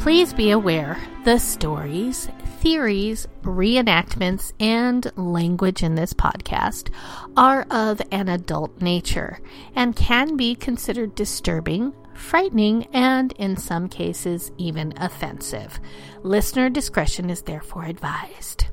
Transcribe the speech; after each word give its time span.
Please 0.00 0.32
be 0.32 0.48
aware 0.50 0.96
the 1.26 1.36
stories, 1.36 2.26
theories, 2.60 3.28
reenactments, 3.42 4.54
and 4.58 5.12
language 5.14 5.82
in 5.82 5.94
this 5.94 6.14
podcast 6.14 6.88
are 7.36 7.66
of 7.70 8.00
an 8.10 8.30
adult 8.30 8.80
nature 8.80 9.40
and 9.76 9.94
can 9.94 10.38
be 10.38 10.54
considered 10.54 11.14
disturbing, 11.14 11.92
frightening, 12.14 12.86
and 12.94 13.32
in 13.32 13.58
some 13.58 13.90
cases 13.90 14.50
even 14.56 14.94
offensive. 14.96 15.78
Listener 16.22 16.70
discretion 16.70 17.28
is 17.28 17.42
therefore 17.42 17.84
advised. 17.84 18.68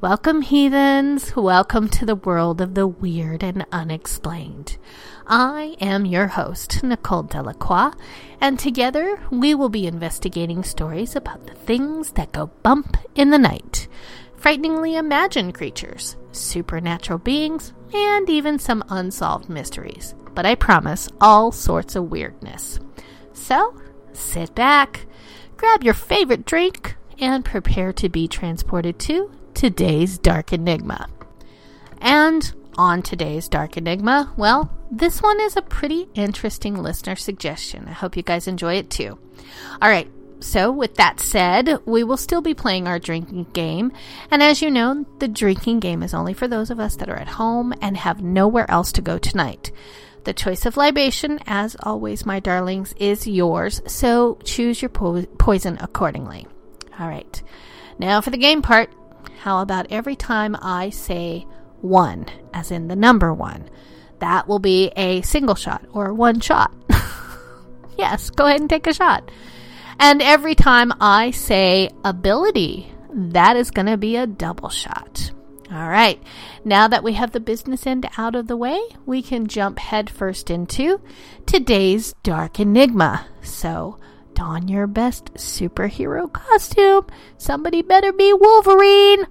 Welcome, 0.00 0.42
heathens. 0.42 1.34
Welcome 1.34 1.88
to 1.88 2.06
the 2.06 2.14
world 2.14 2.60
of 2.60 2.74
the 2.74 2.86
weird 2.86 3.42
and 3.42 3.66
unexplained. 3.72 4.78
I 5.30 5.76
am 5.78 6.06
your 6.06 6.28
host, 6.28 6.82
Nicole 6.82 7.22
Delacroix, 7.22 7.92
and 8.40 8.58
together 8.58 9.20
we 9.30 9.54
will 9.54 9.68
be 9.68 9.86
investigating 9.86 10.64
stories 10.64 11.14
about 11.14 11.46
the 11.46 11.52
things 11.52 12.12
that 12.12 12.32
go 12.32 12.46
bump 12.62 12.96
in 13.14 13.28
the 13.28 13.38
night, 13.38 13.88
frighteningly 14.36 14.96
imagined 14.96 15.54
creatures, 15.54 16.16
supernatural 16.32 17.18
beings, 17.18 17.74
and 17.92 18.30
even 18.30 18.58
some 18.58 18.82
unsolved 18.88 19.50
mysteries. 19.50 20.14
But 20.34 20.46
I 20.46 20.54
promise 20.54 21.10
all 21.20 21.52
sorts 21.52 21.94
of 21.94 22.10
weirdness. 22.10 22.80
So, 23.34 23.78
sit 24.14 24.54
back, 24.54 25.04
grab 25.58 25.84
your 25.84 25.94
favorite 25.94 26.46
drink, 26.46 26.96
and 27.20 27.44
prepare 27.44 27.92
to 27.92 28.08
be 28.08 28.28
transported 28.28 28.98
to 29.00 29.30
today's 29.52 30.16
Dark 30.16 30.54
Enigma. 30.54 31.10
And 31.98 32.50
on 32.78 33.02
today's 33.02 33.46
Dark 33.48 33.76
Enigma, 33.76 34.32
well, 34.38 34.70
this 34.90 35.22
one 35.22 35.40
is 35.40 35.56
a 35.56 35.62
pretty 35.62 36.08
interesting 36.14 36.76
listener 36.76 37.16
suggestion. 37.16 37.86
I 37.88 37.92
hope 37.92 38.16
you 38.16 38.22
guys 38.22 38.48
enjoy 38.48 38.74
it 38.74 38.90
too. 38.90 39.18
All 39.80 39.88
right, 39.88 40.10
so 40.40 40.70
with 40.70 40.94
that 40.94 41.20
said, 41.20 41.80
we 41.84 42.04
will 42.04 42.16
still 42.16 42.40
be 42.40 42.54
playing 42.54 42.86
our 42.86 42.98
drinking 42.98 43.44
game. 43.52 43.92
And 44.30 44.42
as 44.42 44.62
you 44.62 44.70
know, 44.70 45.04
the 45.18 45.28
drinking 45.28 45.80
game 45.80 46.02
is 46.02 46.14
only 46.14 46.32
for 46.32 46.46
those 46.46 46.70
of 46.70 46.80
us 46.80 46.96
that 46.96 47.08
are 47.08 47.16
at 47.16 47.28
home 47.28 47.74
and 47.80 47.96
have 47.96 48.22
nowhere 48.22 48.70
else 48.70 48.92
to 48.92 49.02
go 49.02 49.18
tonight. 49.18 49.72
The 50.24 50.32
choice 50.32 50.66
of 50.66 50.76
libation, 50.76 51.40
as 51.46 51.76
always, 51.82 52.26
my 52.26 52.40
darlings, 52.40 52.94
is 52.98 53.26
yours, 53.26 53.80
so 53.86 54.38
choose 54.44 54.82
your 54.82 54.90
po- 54.90 55.26
poison 55.38 55.78
accordingly. 55.80 56.46
All 56.98 57.08
right, 57.08 57.42
now 57.98 58.20
for 58.20 58.30
the 58.30 58.36
game 58.36 58.62
part. 58.62 58.92
How 59.40 59.62
about 59.62 59.86
every 59.90 60.16
time 60.16 60.56
I 60.60 60.90
say 60.90 61.46
one, 61.80 62.26
as 62.52 62.70
in 62.70 62.88
the 62.88 62.96
number 62.96 63.32
one. 63.32 63.70
That 64.20 64.48
will 64.48 64.58
be 64.58 64.88
a 64.96 65.22
single 65.22 65.54
shot 65.54 65.84
or 65.92 66.12
one 66.12 66.40
shot. 66.40 66.72
yes, 67.98 68.30
go 68.30 68.46
ahead 68.46 68.60
and 68.60 68.70
take 68.70 68.86
a 68.86 68.94
shot. 68.94 69.30
And 70.00 70.22
every 70.22 70.54
time 70.54 70.92
I 71.00 71.32
say 71.32 71.90
ability, 72.04 72.92
that 73.12 73.56
is 73.56 73.70
going 73.70 73.86
to 73.86 73.96
be 73.96 74.16
a 74.16 74.26
double 74.26 74.68
shot. 74.68 75.32
All 75.70 75.88
right, 75.88 76.22
now 76.64 76.88
that 76.88 77.04
we 77.04 77.12
have 77.12 77.32
the 77.32 77.40
business 77.40 77.86
end 77.86 78.08
out 78.16 78.34
of 78.34 78.46
the 78.46 78.56
way, 78.56 78.80
we 79.04 79.20
can 79.20 79.46
jump 79.48 79.78
headfirst 79.78 80.48
into 80.48 80.98
today's 81.44 82.14
Dark 82.22 82.58
Enigma. 82.58 83.26
So, 83.42 83.98
don 84.32 84.68
your 84.68 84.86
best 84.86 85.34
superhero 85.34 86.32
costume. 86.32 87.06
Somebody 87.36 87.82
better 87.82 88.12
be 88.14 88.32
Wolverine. 88.32 89.26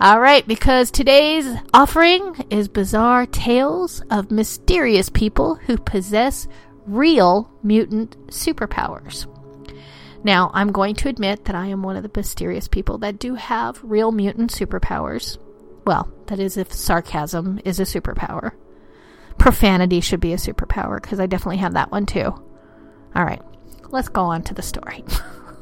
All 0.00 0.20
right, 0.20 0.46
because 0.46 0.92
today's 0.92 1.44
offering 1.74 2.46
is 2.50 2.68
bizarre 2.68 3.26
tales 3.26 4.00
of 4.10 4.30
mysterious 4.30 5.08
people 5.08 5.56
who 5.56 5.76
possess 5.76 6.46
real 6.86 7.50
mutant 7.64 8.16
superpowers. 8.28 9.26
Now, 10.22 10.52
I'm 10.54 10.70
going 10.70 10.94
to 10.96 11.08
admit 11.08 11.46
that 11.46 11.56
I 11.56 11.66
am 11.66 11.82
one 11.82 11.96
of 11.96 12.04
the 12.04 12.12
mysterious 12.14 12.68
people 12.68 12.98
that 12.98 13.18
do 13.18 13.34
have 13.34 13.80
real 13.82 14.12
mutant 14.12 14.52
superpowers. 14.52 15.36
Well, 15.84 16.08
that 16.26 16.38
is 16.38 16.56
if 16.56 16.72
sarcasm 16.72 17.58
is 17.64 17.80
a 17.80 17.82
superpower. 17.82 18.52
Profanity 19.36 20.00
should 20.00 20.20
be 20.20 20.32
a 20.32 20.36
superpower 20.36 21.02
because 21.02 21.18
I 21.18 21.26
definitely 21.26 21.56
have 21.56 21.74
that 21.74 21.90
one 21.90 22.06
too. 22.06 22.22
All 23.16 23.24
right, 23.24 23.42
let's 23.88 24.08
go 24.08 24.22
on 24.22 24.44
to 24.44 24.54
the 24.54 24.62
story. 24.62 25.04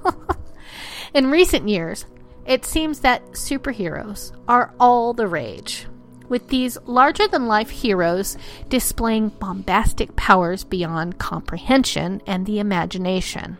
In 1.14 1.30
recent 1.30 1.70
years, 1.70 2.04
it 2.46 2.64
seems 2.64 3.00
that 3.00 3.32
superheroes 3.32 4.32
are 4.46 4.72
all 4.78 5.12
the 5.12 5.26
rage, 5.26 5.86
with 6.28 6.48
these 6.48 6.78
larger 6.84 7.26
than 7.28 7.46
life 7.46 7.70
heroes 7.70 8.36
displaying 8.68 9.30
bombastic 9.30 10.14
powers 10.16 10.64
beyond 10.64 11.18
comprehension 11.18 12.22
and 12.26 12.46
the 12.46 12.58
imagination. 12.58 13.58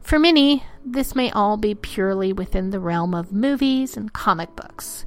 For 0.00 0.18
many, 0.18 0.64
this 0.84 1.14
may 1.14 1.30
all 1.30 1.56
be 1.56 1.74
purely 1.74 2.32
within 2.32 2.70
the 2.70 2.80
realm 2.80 3.14
of 3.14 3.32
movies 3.32 3.96
and 3.96 4.12
comic 4.12 4.56
books, 4.56 5.04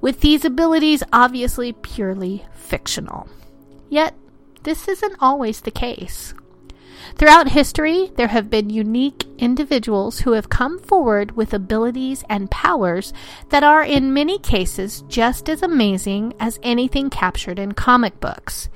with 0.00 0.20
these 0.20 0.44
abilities 0.44 1.02
obviously 1.12 1.72
purely 1.72 2.44
fictional. 2.54 3.28
Yet, 3.88 4.14
this 4.62 4.88
isn't 4.88 5.16
always 5.20 5.60
the 5.60 5.70
case. 5.70 6.34
Throughout 7.18 7.48
history, 7.48 8.12
there 8.16 8.28
have 8.28 8.50
been 8.50 8.68
unique 8.68 9.24
individuals 9.38 10.20
who 10.20 10.32
have 10.32 10.50
come 10.50 10.78
forward 10.78 11.34
with 11.34 11.54
abilities 11.54 12.22
and 12.28 12.50
powers 12.50 13.14
that 13.48 13.62
are, 13.62 13.82
in 13.82 14.12
many 14.12 14.38
cases, 14.38 15.02
just 15.08 15.48
as 15.48 15.62
amazing 15.62 16.34
as 16.38 16.60
anything 16.62 17.08
captured 17.08 17.58
in 17.58 17.72
comic 17.72 18.20
books. 18.20 18.68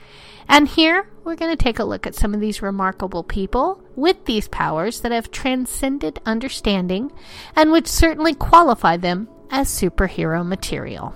And 0.49 0.67
here, 0.67 1.06
we're 1.23 1.37
going 1.37 1.55
to 1.55 1.63
take 1.63 1.78
a 1.78 1.84
look 1.84 2.07
at 2.07 2.15
some 2.15 2.33
of 2.33 2.41
these 2.41 2.63
remarkable 2.63 3.22
people 3.22 3.83
with 3.95 4.25
these 4.25 4.48
powers 4.48 5.03
that 5.03 5.13
have 5.13 5.31
transcended 5.31 6.19
understanding 6.25 7.13
and 7.54 7.71
which 7.71 7.86
certainly 7.86 8.33
qualify 8.33 8.97
them 8.97 9.28
as 9.51 9.69
superhero 9.69 10.47
material. 10.47 11.15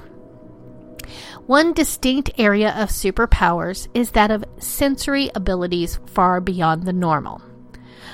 One 1.46 1.72
distinct 1.72 2.30
area 2.38 2.70
of 2.70 2.88
superpowers 2.88 3.88
is 3.94 4.12
that 4.12 4.30
of 4.30 4.44
sensory 4.58 5.30
abilities 5.34 5.98
far 6.06 6.40
beyond 6.40 6.84
the 6.84 6.92
normal. 6.92 7.42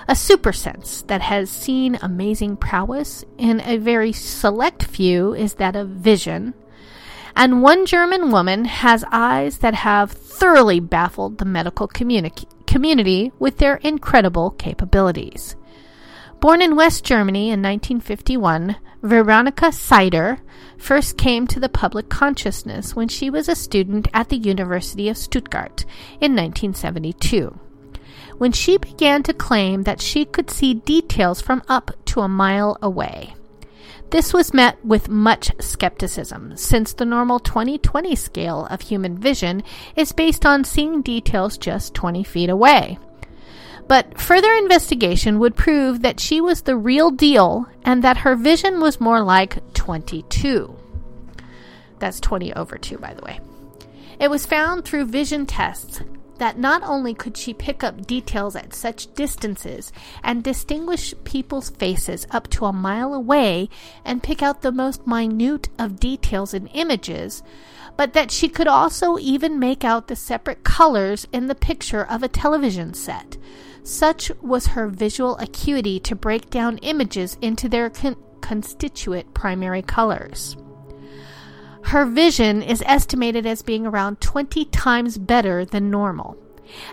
A 0.09 0.17
super 0.17 0.53
sense 0.53 1.03
that 1.03 1.21
has 1.21 1.51
seen 1.51 1.99
amazing 2.03 2.57
prowess 2.57 3.25
in 3.39 3.61
a 3.61 3.77
very 3.77 4.13
select 4.13 4.85
few 4.85 5.35
is 5.35 5.55
that 5.55 5.77
of 5.77 5.89
vision. 5.89 6.55
And 7.37 7.63
one 7.63 7.87
German 7.87 8.33
woman 8.33 8.65
has 8.65 9.05
eyes 9.13 9.59
that 9.59 9.75
have 9.75 10.11
thoroughly 10.11 10.81
baffled 10.81 11.39
the 11.39 11.45
medical 11.45 11.87
communi- 11.87 12.67
community 12.67 13.31
with 13.39 13.59
their 13.59 13.77
incredible 13.77 14.51
capabilities. 14.51 15.55
Born 16.41 16.63
in 16.63 16.75
West 16.75 17.05
Germany 17.05 17.51
in 17.51 17.61
1951, 17.61 18.77
Veronika 19.03 19.67
Seider 19.67 20.41
first 20.79 21.19
came 21.19 21.47
to 21.47 21.61
the 21.61 21.69
public 21.69 22.09
consciousness 22.09 22.97
when 22.97 23.09
she 23.09 23.29
was 23.29 23.47
a 23.47 23.55
student 23.55 24.09
at 24.15 24.31
the 24.31 24.39
University 24.39 25.11
of 25.11 25.19
Stuttgart 25.19 25.85
in 26.19 26.35
1972. 26.35 27.59
When 28.39 28.53
she 28.53 28.79
began 28.79 29.23
to 29.25 29.35
claim 29.35 29.83
that 29.83 30.01
she 30.01 30.25
could 30.25 30.49
see 30.49 30.73
details 30.73 31.43
from 31.43 31.63
up 31.69 31.91
to 32.07 32.21
a 32.21 32.29
mile 32.29 32.79
away. 32.81 33.35
This 34.09 34.33
was 34.33 34.55
met 34.55 34.83
with 34.83 35.11
much 35.11 35.53
skepticism, 35.61 36.57
since 36.57 36.95
the 36.95 37.05
normal 37.05 37.39
2020 37.39 38.17
scale 38.17 38.67
of 38.71 38.81
human 38.81 39.19
vision 39.19 39.63
is 39.95 40.13
based 40.13 40.47
on 40.47 40.65
seeing 40.65 41.03
details 41.03 41.59
just 41.59 41.93
20 41.93 42.25
feet 42.25 42.49
away. 42.49 42.99
But 43.91 44.21
further 44.21 44.55
investigation 44.55 45.41
would 45.41 45.57
prove 45.57 46.03
that 46.03 46.21
she 46.21 46.41
was 46.41 46.63
the 46.63 46.77
real 46.77 47.11
deal 47.11 47.67
and 47.83 48.05
that 48.05 48.19
her 48.19 48.37
vision 48.37 48.79
was 48.79 49.01
more 49.01 49.21
like 49.21 49.75
22. 49.75 50.77
That's 51.99 52.21
20 52.21 52.53
over 52.53 52.79
2, 52.79 52.99
by 52.99 53.15
the 53.15 53.23
way. 53.23 53.41
It 54.21 54.31
was 54.31 54.47
found 54.47 54.85
through 54.85 55.07
vision 55.07 55.45
tests 55.45 56.03
that 56.39 56.57
not 56.57 56.85
only 56.85 57.15
could 57.15 57.37
she 57.37 57.53
pick 57.53 57.83
up 57.83 58.07
details 58.07 58.55
at 58.55 58.75
such 58.75 59.13
distances 59.15 59.93
and 60.23 60.45
distinguish 60.45 61.13
people's 61.25 61.71
faces 61.71 62.29
up 62.31 62.47
to 62.51 62.67
a 62.67 62.73
mile 62.73 63.13
away 63.13 63.69
and 64.05 64.23
pick 64.23 64.41
out 64.41 64.63
the 64.63 64.71
most 64.71 65.05
minute 65.05 65.69
of 65.81 65.99
details 65.99 66.55
in 66.55 66.69
images, 66.69 67.43
but 67.97 68.13
that 68.13 68.31
she 68.31 68.49
could 68.49 68.69
also 68.69 69.19
even 69.19 69.59
make 69.59 69.83
out 69.83 70.07
the 70.07 70.15
separate 70.15 70.63
colors 70.63 71.27
in 71.33 71.49
the 71.49 71.57
picture 71.57 72.05
of 72.05 72.23
a 72.23 72.29
television 72.29 72.95
set. 72.95 73.37
Such 73.83 74.31
was 74.43 74.69
her 74.69 74.89
visual 74.89 75.37
acuity 75.39 75.99
to 76.01 76.15
break 76.15 76.51
down 76.51 76.79
images 76.79 77.39
into 77.41 77.69
their 77.69 77.91
con- 77.91 78.17
constituent 78.41 79.33
primary 79.35 79.83
colors. 79.83 80.57
Her 81.83 82.05
vision 82.05 82.63
is 82.63 82.83
estimated 82.87 83.47
as 83.47 83.63
being 83.63 83.87
around 83.87 84.21
20 84.21 84.67
times 84.67 85.19
better 85.19 85.65
than 85.65 85.91
normal. 85.91 86.37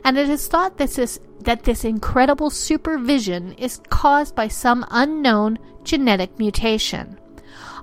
And 0.03 0.17
it 0.17 0.29
is 0.29 0.47
thought 0.47 0.77
this 0.77 0.97
is, 0.97 1.19
that 1.41 1.63
this 1.63 1.83
incredible 1.83 2.49
supervision 2.49 3.53
is 3.53 3.81
caused 3.89 4.33
by 4.33 4.47
some 4.47 4.85
unknown 4.89 5.59
genetic 5.83 6.39
mutation. 6.39 7.19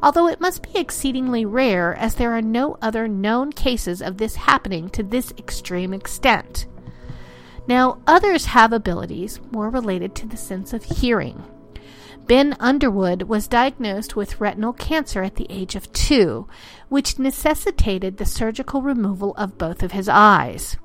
Although 0.03 0.29
it 0.29 0.41
must 0.41 0.63
be 0.63 0.79
exceedingly 0.79 1.45
rare, 1.45 1.95
as 1.95 2.17
there 2.17 2.33
are 2.33 2.43
no 2.43 2.77
other 2.83 3.07
known 3.07 3.53
cases 3.53 4.03
of 4.03 4.19
this 4.19 4.35
happening 4.35 4.91
to 4.91 5.03
this 5.03 5.33
extreme 5.39 5.95
extent. 5.95 6.67
Now, 7.67 7.99
others 8.07 8.47
have 8.47 8.73
abilities 8.73 9.41
more 9.51 9.71
related 9.71 10.15
to 10.17 10.27
the 10.27 10.37
sense 10.37 10.73
of 10.73 10.85
hearing. 10.85 11.45
Ben 12.27 12.57
Underwood 12.59 13.23
was 13.23 13.49
diagnosed 13.49 14.17
with 14.17 14.41
retinal 14.41 14.73
cancer 14.73 15.23
at 15.23 15.37
the 15.37 15.47
age 15.51 15.75
of 15.75 15.93
two, 15.93 16.47
which 16.89 17.19
necessitated 17.19 18.17
the 18.17 18.25
surgical 18.25 18.81
removal 18.81 19.35
of 19.37 19.59
both 19.59 19.83
of 19.83 19.93
his 19.93 20.09
eyes. 20.09 20.77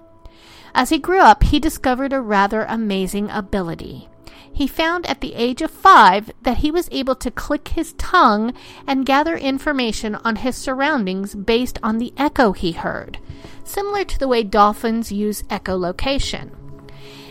As 0.74 0.90
he 0.90 1.00
grew 1.00 1.20
up, 1.20 1.44
he 1.44 1.60
discovered 1.60 2.14
a 2.14 2.22
rather 2.22 2.64
amazing 2.64 3.30
ability. 3.30 4.10
He 4.52 4.68
found 4.68 5.06
at 5.06 5.22
the 5.22 5.36
age 5.36 5.62
of 5.62 5.72
five 5.72 6.31
that 6.42 6.58
he 6.58 6.72
was 6.72 6.90
able 6.92 7.16
to 7.16 7.31
click 7.31 7.70
his 7.70 7.94
tongue 7.94 8.54
and 8.86 9.06
gather 9.06 9.38
information 9.38 10.16
on 10.16 10.38
his 10.38 10.58
surroundings 10.58 11.36
based 11.36 11.80
on 11.81 11.98
the 11.98 12.14
echo 12.18 12.52
he 12.52 12.74
heard, 12.74 13.20
similar 13.64 14.04
to 14.04 14.20
the 14.20 14.28
way 14.28 14.44
dolphins 14.44 15.12
use 15.12 15.44
echolocation. 15.44 16.58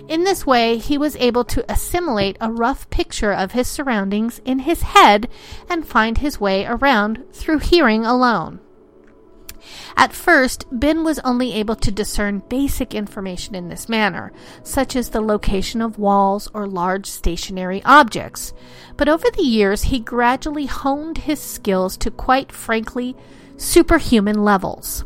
In 0.09 0.25
this 0.25 0.47
way, 0.47 0.79
he 0.79 0.97
was 0.97 1.17
able 1.17 1.45
to 1.45 1.71
assimilate 1.71 2.39
a 2.41 2.51
rough 2.51 2.89
picture 2.89 3.33
of 3.33 3.53
his 3.53 3.69
surroundings 3.69 4.41
in 4.43 4.61
his 4.61 4.81
head 4.81 5.29
and 5.69 5.87
find 5.87 6.19
his 6.19 6.41
way 6.41 6.65
around 6.65 7.25
through 7.33 7.59
hearing 7.59 8.07
alone. 8.07 8.61
At 9.99 10.15
first, 10.15 10.65
Ben 10.73 11.05
was 11.05 11.19
only 11.21 11.53
able 11.53 11.77
to 11.77 11.91
discern 11.91 12.43
basic 12.49 12.95
information 12.95 13.55
in 13.55 13.69
this 13.69 13.87
manner, 13.87 14.33
such 14.63 14.97
as 14.97 15.11
the 15.11 15.21
location 15.21 15.83
of 15.83 15.99
walls 15.99 16.49
or 16.55 16.67
large 16.67 17.07
stationary 17.07 17.83
objects. 17.85 18.55
But 18.97 19.11
over 19.11 19.27
the 19.31 19.43
years, 19.43 19.85
he 19.85 19.99
gradually 19.99 20.67
honed 20.67 21.19
his 21.19 21.41
skills 21.41 21.99
to 21.99 22.11
quite 22.11 22.51
frankly 22.51 23.15
superhuman 23.59 24.43
levels. 24.43 25.05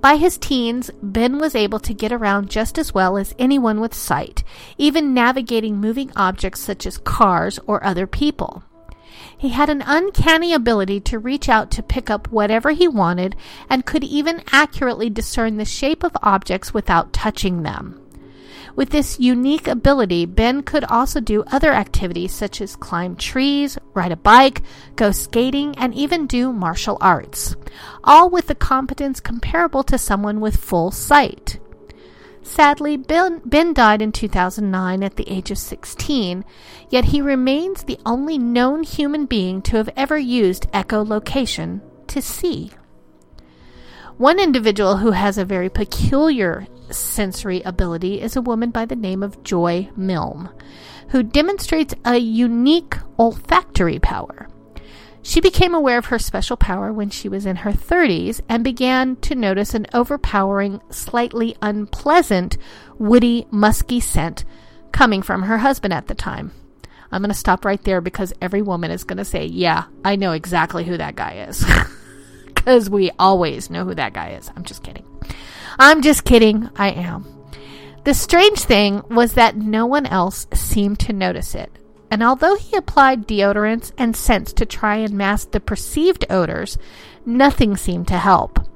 By 0.00 0.16
his 0.16 0.38
teens, 0.38 0.90
Ben 1.02 1.38
was 1.38 1.54
able 1.54 1.80
to 1.80 1.92
get 1.92 2.12
around 2.12 2.50
just 2.50 2.78
as 2.78 2.94
well 2.94 3.16
as 3.16 3.34
anyone 3.38 3.80
with 3.80 3.94
sight, 3.94 4.44
even 4.76 5.12
navigating 5.12 5.80
moving 5.80 6.12
objects 6.14 6.60
such 6.60 6.86
as 6.86 6.98
cars 6.98 7.58
or 7.66 7.84
other 7.84 8.06
people. 8.06 8.62
He 9.36 9.50
had 9.50 9.68
an 9.68 9.82
uncanny 9.84 10.52
ability 10.52 11.00
to 11.00 11.18
reach 11.18 11.48
out 11.48 11.70
to 11.72 11.82
pick 11.82 12.10
up 12.10 12.28
whatever 12.30 12.70
he 12.70 12.86
wanted 12.86 13.34
and 13.68 13.86
could 13.86 14.04
even 14.04 14.42
accurately 14.52 15.10
discern 15.10 15.56
the 15.56 15.64
shape 15.64 16.04
of 16.04 16.16
objects 16.22 16.72
without 16.72 17.12
touching 17.12 17.62
them. 17.62 18.00
With 18.76 18.90
this 18.90 19.18
unique 19.18 19.66
ability, 19.66 20.26
Ben 20.26 20.62
could 20.62 20.84
also 20.84 21.20
do 21.20 21.44
other 21.48 21.72
activities 21.72 22.32
such 22.32 22.60
as 22.60 22.76
climb 22.76 23.16
trees, 23.16 23.78
ride 23.94 24.12
a 24.12 24.16
bike, 24.16 24.62
go 24.96 25.10
skating, 25.10 25.74
and 25.78 25.94
even 25.94 26.26
do 26.26 26.52
martial 26.52 26.98
arts, 27.00 27.56
all 28.04 28.30
with 28.30 28.50
a 28.50 28.54
competence 28.54 29.20
comparable 29.20 29.82
to 29.84 29.98
someone 29.98 30.40
with 30.40 30.56
full 30.56 30.90
sight. 30.90 31.58
Sadly, 32.42 32.96
ben, 32.96 33.42
ben, 33.44 33.74
died 33.74 34.00
in 34.00 34.10
2009 34.10 35.02
at 35.02 35.16
the 35.16 35.28
age 35.28 35.50
of 35.50 35.58
16, 35.58 36.44
yet 36.88 37.06
he 37.06 37.20
remains 37.20 37.82
the 37.82 37.98
only 38.06 38.38
known 38.38 38.84
human 38.84 39.26
being 39.26 39.60
to 39.62 39.76
have 39.76 39.90
ever 39.96 40.16
used 40.16 40.70
echolocation 40.72 41.82
to 42.06 42.22
see. 42.22 42.70
One 44.16 44.40
individual 44.40 44.96
who 44.96 45.10
has 45.10 45.36
a 45.36 45.44
very 45.44 45.68
peculiar 45.68 46.66
sensory 46.90 47.62
ability 47.62 48.20
is 48.20 48.36
a 48.36 48.42
woman 48.42 48.70
by 48.70 48.84
the 48.84 48.96
name 48.96 49.22
of 49.22 49.42
Joy 49.42 49.90
Milne, 49.96 50.50
who 51.10 51.22
demonstrates 51.22 51.94
a 52.04 52.16
unique 52.18 52.96
olfactory 53.18 53.98
power. 53.98 54.48
She 55.22 55.40
became 55.40 55.74
aware 55.74 55.98
of 55.98 56.06
her 56.06 56.18
special 56.18 56.56
power 56.56 56.92
when 56.92 57.10
she 57.10 57.28
was 57.28 57.44
in 57.44 57.56
her 57.56 57.72
30s 57.72 58.40
and 58.48 58.64
began 58.64 59.16
to 59.16 59.34
notice 59.34 59.74
an 59.74 59.86
overpowering, 59.92 60.80
slightly 60.90 61.56
unpleasant, 61.60 62.56
woody, 62.98 63.46
musky 63.50 64.00
scent 64.00 64.44
coming 64.92 65.20
from 65.22 65.42
her 65.42 65.58
husband 65.58 65.92
at 65.92 66.06
the 66.06 66.14
time. 66.14 66.52
I'm 67.10 67.22
going 67.22 67.30
to 67.30 67.38
stop 67.38 67.64
right 67.64 67.82
there 67.84 68.00
because 68.00 68.32
every 68.40 68.62
woman 68.62 68.90
is 68.90 69.04
going 69.04 69.18
to 69.18 69.24
say, 69.24 69.46
Yeah, 69.46 69.84
I 70.04 70.16
know 70.16 70.32
exactly 70.32 70.84
who 70.84 70.96
that 70.96 71.16
guy 71.16 71.46
is. 71.48 71.64
Because 72.46 72.90
we 72.90 73.10
always 73.18 73.70
know 73.70 73.84
who 73.84 73.94
that 73.94 74.12
guy 74.12 74.32
is. 74.32 74.50
I'm 74.54 74.64
just 74.64 74.82
kidding. 74.82 75.04
I'm 75.78 76.02
just 76.02 76.24
kidding. 76.24 76.70
I 76.76 76.90
am. 76.90 77.24
The 78.04 78.14
strange 78.14 78.60
thing 78.60 79.02
was 79.10 79.34
that 79.34 79.56
no 79.56 79.86
one 79.86 80.06
else 80.06 80.46
seemed 80.52 80.98
to 81.00 81.12
notice 81.12 81.54
it. 81.54 81.70
And 82.10 82.22
although 82.22 82.56
he 82.56 82.76
applied 82.76 83.28
deodorants 83.28 83.92
and 83.98 84.16
scents 84.16 84.52
to 84.54 84.66
try 84.66 84.96
and 84.96 85.12
mask 85.14 85.50
the 85.50 85.60
perceived 85.60 86.24
odors, 86.30 86.78
nothing 87.26 87.76
seemed 87.76 88.08
to 88.08 88.18
help. 88.18 88.67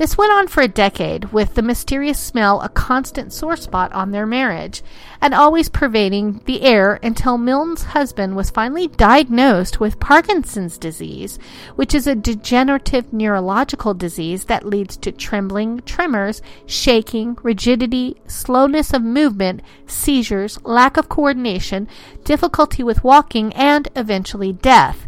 This 0.00 0.16
went 0.16 0.32
on 0.32 0.48
for 0.48 0.62
a 0.62 0.66
decade, 0.66 1.30
with 1.30 1.56
the 1.56 1.60
mysterious 1.60 2.18
smell 2.18 2.62
a 2.62 2.70
constant 2.70 3.34
sore 3.34 3.54
spot 3.54 3.92
on 3.92 4.12
their 4.12 4.24
marriage, 4.24 4.82
and 5.20 5.34
always 5.34 5.68
pervading 5.68 6.40
the 6.46 6.62
air 6.62 6.98
until 7.02 7.36
Milne's 7.36 7.82
husband 7.82 8.34
was 8.34 8.48
finally 8.48 8.88
diagnosed 8.88 9.78
with 9.78 10.00
Parkinson's 10.00 10.78
disease, 10.78 11.38
which 11.76 11.94
is 11.94 12.06
a 12.06 12.14
degenerative 12.14 13.12
neurological 13.12 13.92
disease 13.92 14.46
that 14.46 14.64
leads 14.64 14.96
to 14.96 15.12
trembling, 15.12 15.80
tremors, 15.80 16.40
shaking, 16.64 17.36
rigidity, 17.42 18.16
slowness 18.26 18.94
of 18.94 19.02
movement, 19.02 19.60
seizures, 19.86 20.58
lack 20.64 20.96
of 20.96 21.10
coordination, 21.10 21.86
difficulty 22.24 22.82
with 22.82 23.04
walking, 23.04 23.52
and 23.52 23.88
eventually 23.94 24.50
death. 24.50 25.06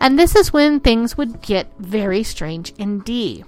And 0.00 0.18
this 0.18 0.34
is 0.34 0.50
when 0.50 0.80
things 0.80 1.18
would 1.18 1.42
get 1.42 1.70
very 1.78 2.22
strange 2.22 2.72
indeed. 2.78 3.44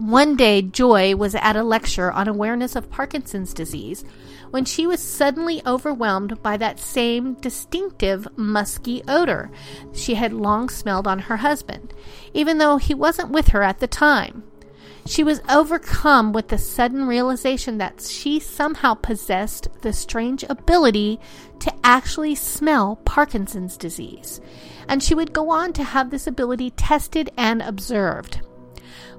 One 0.00 0.34
day, 0.34 0.60
Joy 0.60 1.14
was 1.14 1.36
at 1.36 1.54
a 1.54 1.62
lecture 1.62 2.10
on 2.10 2.26
awareness 2.26 2.74
of 2.74 2.90
Parkinson's 2.90 3.54
disease 3.54 4.04
when 4.50 4.64
she 4.64 4.88
was 4.88 4.98
suddenly 4.98 5.62
overwhelmed 5.64 6.42
by 6.42 6.56
that 6.56 6.80
same 6.80 7.34
distinctive 7.34 8.26
musky 8.36 9.04
odor 9.06 9.52
she 9.92 10.14
had 10.14 10.32
long 10.32 10.68
smelled 10.68 11.06
on 11.06 11.20
her 11.20 11.36
husband, 11.36 11.94
even 12.32 12.58
though 12.58 12.76
he 12.76 12.92
wasn't 12.92 13.30
with 13.30 13.48
her 13.48 13.62
at 13.62 13.78
the 13.78 13.86
time. 13.86 14.42
She 15.06 15.22
was 15.22 15.40
overcome 15.48 16.32
with 16.32 16.48
the 16.48 16.58
sudden 16.58 17.06
realization 17.06 17.78
that 17.78 18.02
she 18.02 18.40
somehow 18.40 18.94
possessed 18.94 19.68
the 19.82 19.92
strange 19.92 20.42
ability 20.48 21.20
to 21.60 21.72
actually 21.84 22.34
smell 22.34 22.96
Parkinson's 23.04 23.76
disease, 23.76 24.40
and 24.88 25.04
she 25.04 25.14
would 25.14 25.32
go 25.32 25.50
on 25.50 25.72
to 25.74 25.84
have 25.84 26.10
this 26.10 26.26
ability 26.26 26.70
tested 26.70 27.30
and 27.36 27.62
observed. 27.62 28.40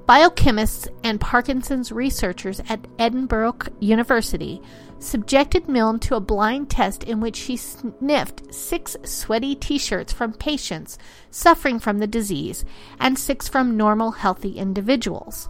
Biochemists 0.07 0.87
and 1.03 1.19
Parkinson's 1.19 1.91
researchers 1.91 2.61
at 2.69 2.85
Edinburgh 2.99 3.57
University 3.79 4.61
subjected 4.99 5.67
Milne 5.67 5.99
to 6.01 6.15
a 6.15 6.19
blind 6.19 6.69
test 6.69 7.03
in 7.03 7.19
which 7.19 7.35
she 7.35 7.57
sniffed 7.57 8.53
six 8.53 8.95
sweaty 9.03 9.55
t 9.55 9.79
shirts 9.79 10.13
from 10.13 10.33
patients 10.33 10.99
suffering 11.31 11.79
from 11.79 11.97
the 11.97 12.05
disease 12.05 12.63
and 12.99 13.17
six 13.17 13.47
from 13.47 13.75
normal, 13.75 14.11
healthy 14.11 14.59
individuals. 14.59 15.49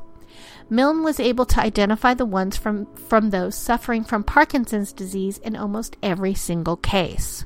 Milne 0.70 1.04
was 1.04 1.20
able 1.20 1.46
to 1.46 1.60
identify 1.60 2.14
the 2.14 2.26
ones 2.26 2.56
from, 2.56 2.86
from 2.96 3.32
those 3.32 3.56
suffering 3.56 4.06
from 4.06 4.24
Parkinson's 4.24 4.94
disease 4.94 5.38
in 5.40 5.58
almost 5.58 5.98
every 6.02 6.34
single 6.34 6.78
case. 6.78 7.44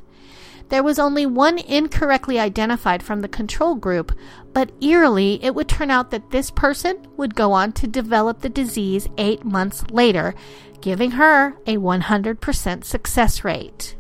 There 0.70 0.84
was 0.84 1.00
only 1.00 1.26
one 1.26 1.58
incorrectly 1.58 2.40
identified 2.40 3.02
from 3.02 3.22
the 3.22 3.28
control 3.28 3.74
group, 3.74 4.16
but 4.54 4.72
eerily, 4.82 5.44
it 5.44 5.54
would 5.54 5.68
turn 5.68 5.92
out 5.92 6.12
that 6.12 6.32
this 6.32 6.52
person 6.52 7.08
would 7.18 7.36
go 7.36 7.52
on 7.52 7.72
to 7.74 7.88
develop 7.88 8.40
the 8.40 8.50
disease 8.50 9.08
eight 9.18 9.44
months 9.46 9.84
later, 9.92 10.34
giving 10.82 11.12
her 11.12 11.56
a 11.68 11.78
100% 11.78 12.84
success 12.84 13.44
rate. 13.44 13.96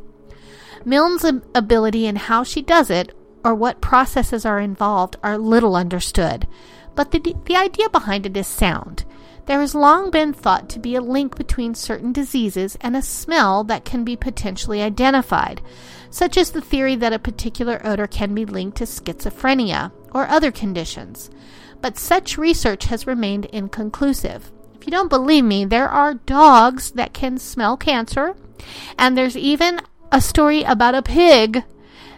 Milne's 0.85 1.23
ability 1.23 2.07
and 2.07 2.17
how 2.17 2.43
she 2.43 2.61
does 2.61 2.89
it, 2.89 3.15
or 3.43 3.53
what 3.53 3.81
processes 3.81 4.45
are 4.45 4.59
involved, 4.59 5.17
are 5.23 5.37
little 5.37 5.75
understood, 5.75 6.47
but 6.95 7.11
the, 7.11 7.35
the 7.45 7.55
idea 7.55 7.89
behind 7.89 8.25
it 8.25 8.35
is 8.35 8.47
sound. 8.47 9.05
There 9.45 9.61
has 9.61 9.73
long 9.73 10.11
been 10.11 10.33
thought 10.33 10.69
to 10.69 10.79
be 10.79 10.95
a 10.95 11.01
link 11.01 11.35
between 11.35 11.73
certain 11.73 12.13
diseases 12.13 12.77
and 12.81 12.95
a 12.95 13.01
smell 13.01 13.63
that 13.63 13.83
can 13.83 14.03
be 14.03 14.15
potentially 14.15 14.81
identified, 14.81 15.61
such 16.09 16.37
as 16.37 16.51
the 16.51 16.61
theory 16.61 16.95
that 16.95 17.13
a 17.13 17.19
particular 17.19 17.81
odor 17.83 18.07
can 18.07 18.33
be 18.33 18.45
linked 18.45 18.77
to 18.77 18.85
schizophrenia 18.85 19.91
or 20.11 20.27
other 20.27 20.51
conditions. 20.51 21.29
But 21.81 21.97
such 21.97 22.37
research 22.37 22.85
has 22.85 23.07
remained 23.07 23.45
inconclusive. 23.45 24.51
If 24.75 24.85
you 24.85 24.91
don't 24.91 25.09
believe 25.09 25.43
me, 25.43 25.65
there 25.65 25.89
are 25.89 26.13
dogs 26.13 26.91
that 26.91 27.13
can 27.13 27.37
smell 27.37 27.77
cancer, 27.77 28.35
and 28.97 29.17
there's 29.17 29.37
even 29.37 29.81
a 30.11 30.21
story 30.21 30.63
about 30.63 30.95
a 30.95 31.01
pig 31.01 31.63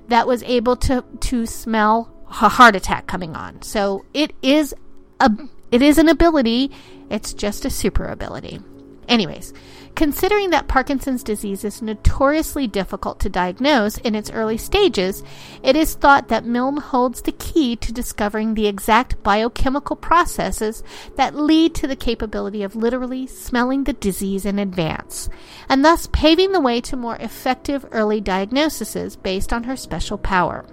that 0.07 0.27
was 0.27 0.43
able 0.43 0.75
to 0.75 1.03
to 1.19 1.45
smell 1.45 2.11
a 2.29 2.49
heart 2.49 2.75
attack 2.75 3.07
coming 3.07 3.35
on. 3.35 3.61
So 3.61 4.05
it 4.13 4.33
is 4.41 4.73
a 5.19 5.31
it 5.71 5.81
is 5.81 5.97
an 5.97 6.09
ability, 6.09 6.71
it's 7.09 7.33
just 7.33 7.65
a 7.65 7.69
super 7.69 8.05
ability. 8.05 8.59
Anyways, 9.07 9.53
Considering 9.95 10.49
that 10.49 10.67
Parkinson's 10.67 11.21
disease 11.21 11.63
is 11.63 11.81
notoriously 11.81 12.65
difficult 12.65 13.19
to 13.19 13.29
diagnose 13.29 13.97
in 13.97 14.15
its 14.15 14.31
early 14.31 14.57
stages, 14.57 15.21
it 15.61 15.75
is 15.75 15.93
thought 15.93 16.27
that 16.29 16.45
Milne 16.45 16.77
holds 16.77 17.21
the 17.21 17.31
key 17.33 17.75
to 17.75 17.91
discovering 17.93 18.53
the 18.53 18.67
exact 18.67 19.21
biochemical 19.21 19.95
processes 19.95 20.83
that 21.17 21.35
lead 21.35 21.75
to 21.75 21.87
the 21.87 21.95
capability 21.95 22.63
of 22.63 22.75
literally 22.75 23.27
smelling 23.27 23.83
the 23.83 23.93
disease 23.93 24.45
in 24.45 24.57
advance, 24.57 25.29
and 25.69 25.83
thus 25.83 26.07
paving 26.11 26.51
the 26.51 26.61
way 26.61 26.81
to 26.81 26.97
more 26.97 27.17
effective 27.17 27.85
early 27.91 28.21
diagnoses 28.21 29.15
based 29.15 29.51
on 29.53 29.65
her 29.65 29.75
special 29.75 30.17
power. 30.17 30.65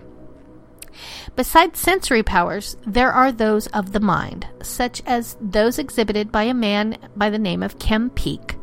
Besides 1.37 1.79
sensory 1.79 2.23
powers, 2.23 2.77
there 2.87 3.13
are 3.13 3.31
those 3.31 3.67
of 3.69 3.93
the 3.93 4.01
mind, 4.01 4.49
such 4.63 5.03
as 5.07 5.37
those 5.41 5.79
exhibited 5.79 6.33
by 6.33 6.45
a 6.45 6.55
man 6.55 6.99
by 7.15 7.31
the 7.31 7.39
name 7.39 7.63
of 7.63 7.79
Kim 7.79 8.11
Peek, 8.11 8.57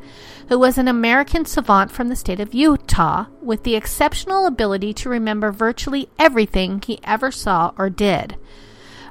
who 0.48 0.60
was 0.60 0.78
an 0.78 0.88
American 0.88 1.46
savant 1.46 1.92
from 1.92 2.10
the 2.10 2.16
state 2.16 2.40
of 2.40 2.54
Utah 2.54 3.26
with 3.42 3.64
the 3.64 3.76
exceptional 3.76 4.46
ability 4.46 4.94
to 4.94 5.10
remember 5.10 5.52
virtually 5.52 6.10
everything 6.20 6.82
he 6.86 7.00
ever 7.04 7.32
saw 7.32 7.74
or 7.78 7.90
did. 7.90 8.38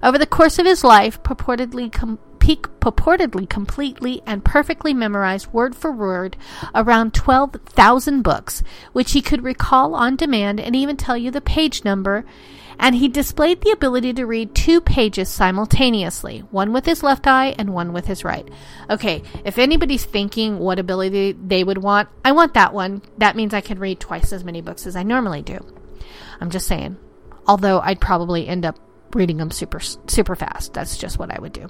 Over 0.02 0.18
the 0.18 0.26
course 0.26 0.58
of 0.58 0.66
his 0.66 0.84
life, 0.84 1.22
purportedly 1.22 1.90
com- 1.90 2.18
purportedly 2.38 3.48
completely 3.48 4.20
and 4.26 4.44
perfectly 4.44 4.92
memorized 4.92 5.52
word 5.52 5.74
for 5.74 5.90
word 5.90 6.36
around 6.74 7.14
12,000 7.14 8.22
books, 8.22 8.62
which 8.92 9.12
he 9.12 9.22
could 9.22 9.42
recall 9.42 9.94
on 9.94 10.16
demand 10.16 10.60
and 10.60 10.76
even 10.76 10.96
tell 10.96 11.16
you 11.16 11.30
the 11.30 11.40
page 11.40 11.84
number 11.84 12.24
and 12.78 12.94
he 12.94 13.08
displayed 13.08 13.60
the 13.60 13.70
ability 13.70 14.12
to 14.14 14.26
read 14.26 14.54
two 14.54 14.80
pages 14.80 15.28
simultaneously, 15.28 16.40
one 16.50 16.72
with 16.72 16.86
his 16.86 17.02
left 17.02 17.26
eye 17.26 17.54
and 17.58 17.72
one 17.72 17.92
with 17.92 18.06
his 18.06 18.24
right. 18.24 18.48
Okay, 18.90 19.22
if 19.44 19.58
anybody's 19.58 20.04
thinking 20.04 20.58
what 20.58 20.78
ability 20.78 21.32
they 21.32 21.64
would 21.64 21.78
want, 21.78 22.08
I 22.24 22.32
want 22.32 22.54
that 22.54 22.74
one. 22.74 23.02
That 23.18 23.36
means 23.36 23.54
I 23.54 23.60
can 23.60 23.78
read 23.78 24.00
twice 24.00 24.32
as 24.32 24.44
many 24.44 24.60
books 24.60 24.86
as 24.86 24.96
I 24.96 25.02
normally 25.02 25.42
do. 25.42 25.58
I'm 26.40 26.50
just 26.50 26.66
saying. 26.66 26.96
Although 27.46 27.80
I'd 27.80 28.00
probably 28.00 28.48
end 28.48 28.64
up 28.64 28.78
reading 29.14 29.36
them 29.36 29.50
super 29.50 29.80
super 29.80 30.34
fast. 30.34 30.74
That's 30.74 30.98
just 30.98 31.18
what 31.18 31.30
I 31.30 31.40
would 31.40 31.52
do. 31.52 31.68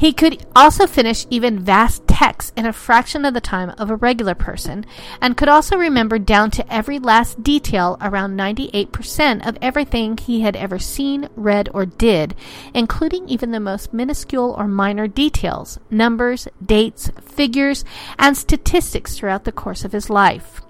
He 0.00 0.14
could 0.14 0.46
also 0.56 0.86
finish 0.86 1.26
even 1.28 1.58
vast 1.58 2.08
texts 2.08 2.54
in 2.56 2.64
a 2.64 2.72
fraction 2.72 3.26
of 3.26 3.34
the 3.34 3.40
time 3.42 3.74
of 3.76 3.90
a 3.90 3.96
regular 3.96 4.34
person, 4.34 4.86
and 5.20 5.36
could 5.36 5.50
also 5.50 5.76
remember 5.76 6.18
down 6.18 6.50
to 6.52 6.72
every 6.72 6.98
last 6.98 7.42
detail 7.42 7.98
around 8.00 8.34
98% 8.34 9.46
of 9.46 9.58
everything 9.60 10.16
he 10.16 10.40
had 10.40 10.56
ever 10.56 10.78
seen, 10.78 11.28
read, 11.36 11.68
or 11.74 11.84
did, 11.84 12.34
including 12.72 13.28
even 13.28 13.50
the 13.50 13.60
most 13.60 13.92
minuscule 13.92 14.54
or 14.56 14.66
minor 14.66 15.06
details, 15.06 15.78
numbers, 15.90 16.48
dates, 16.64 17.10
figures, 17.20 17.84
and 18.18 18.38
statistics 18.38 19.18
throughout 19.18 19.44
the 19.44 19.52
course 19.52 19.84
of 19.84 19.92
his 19.92 20.08
life. 20.08 20.62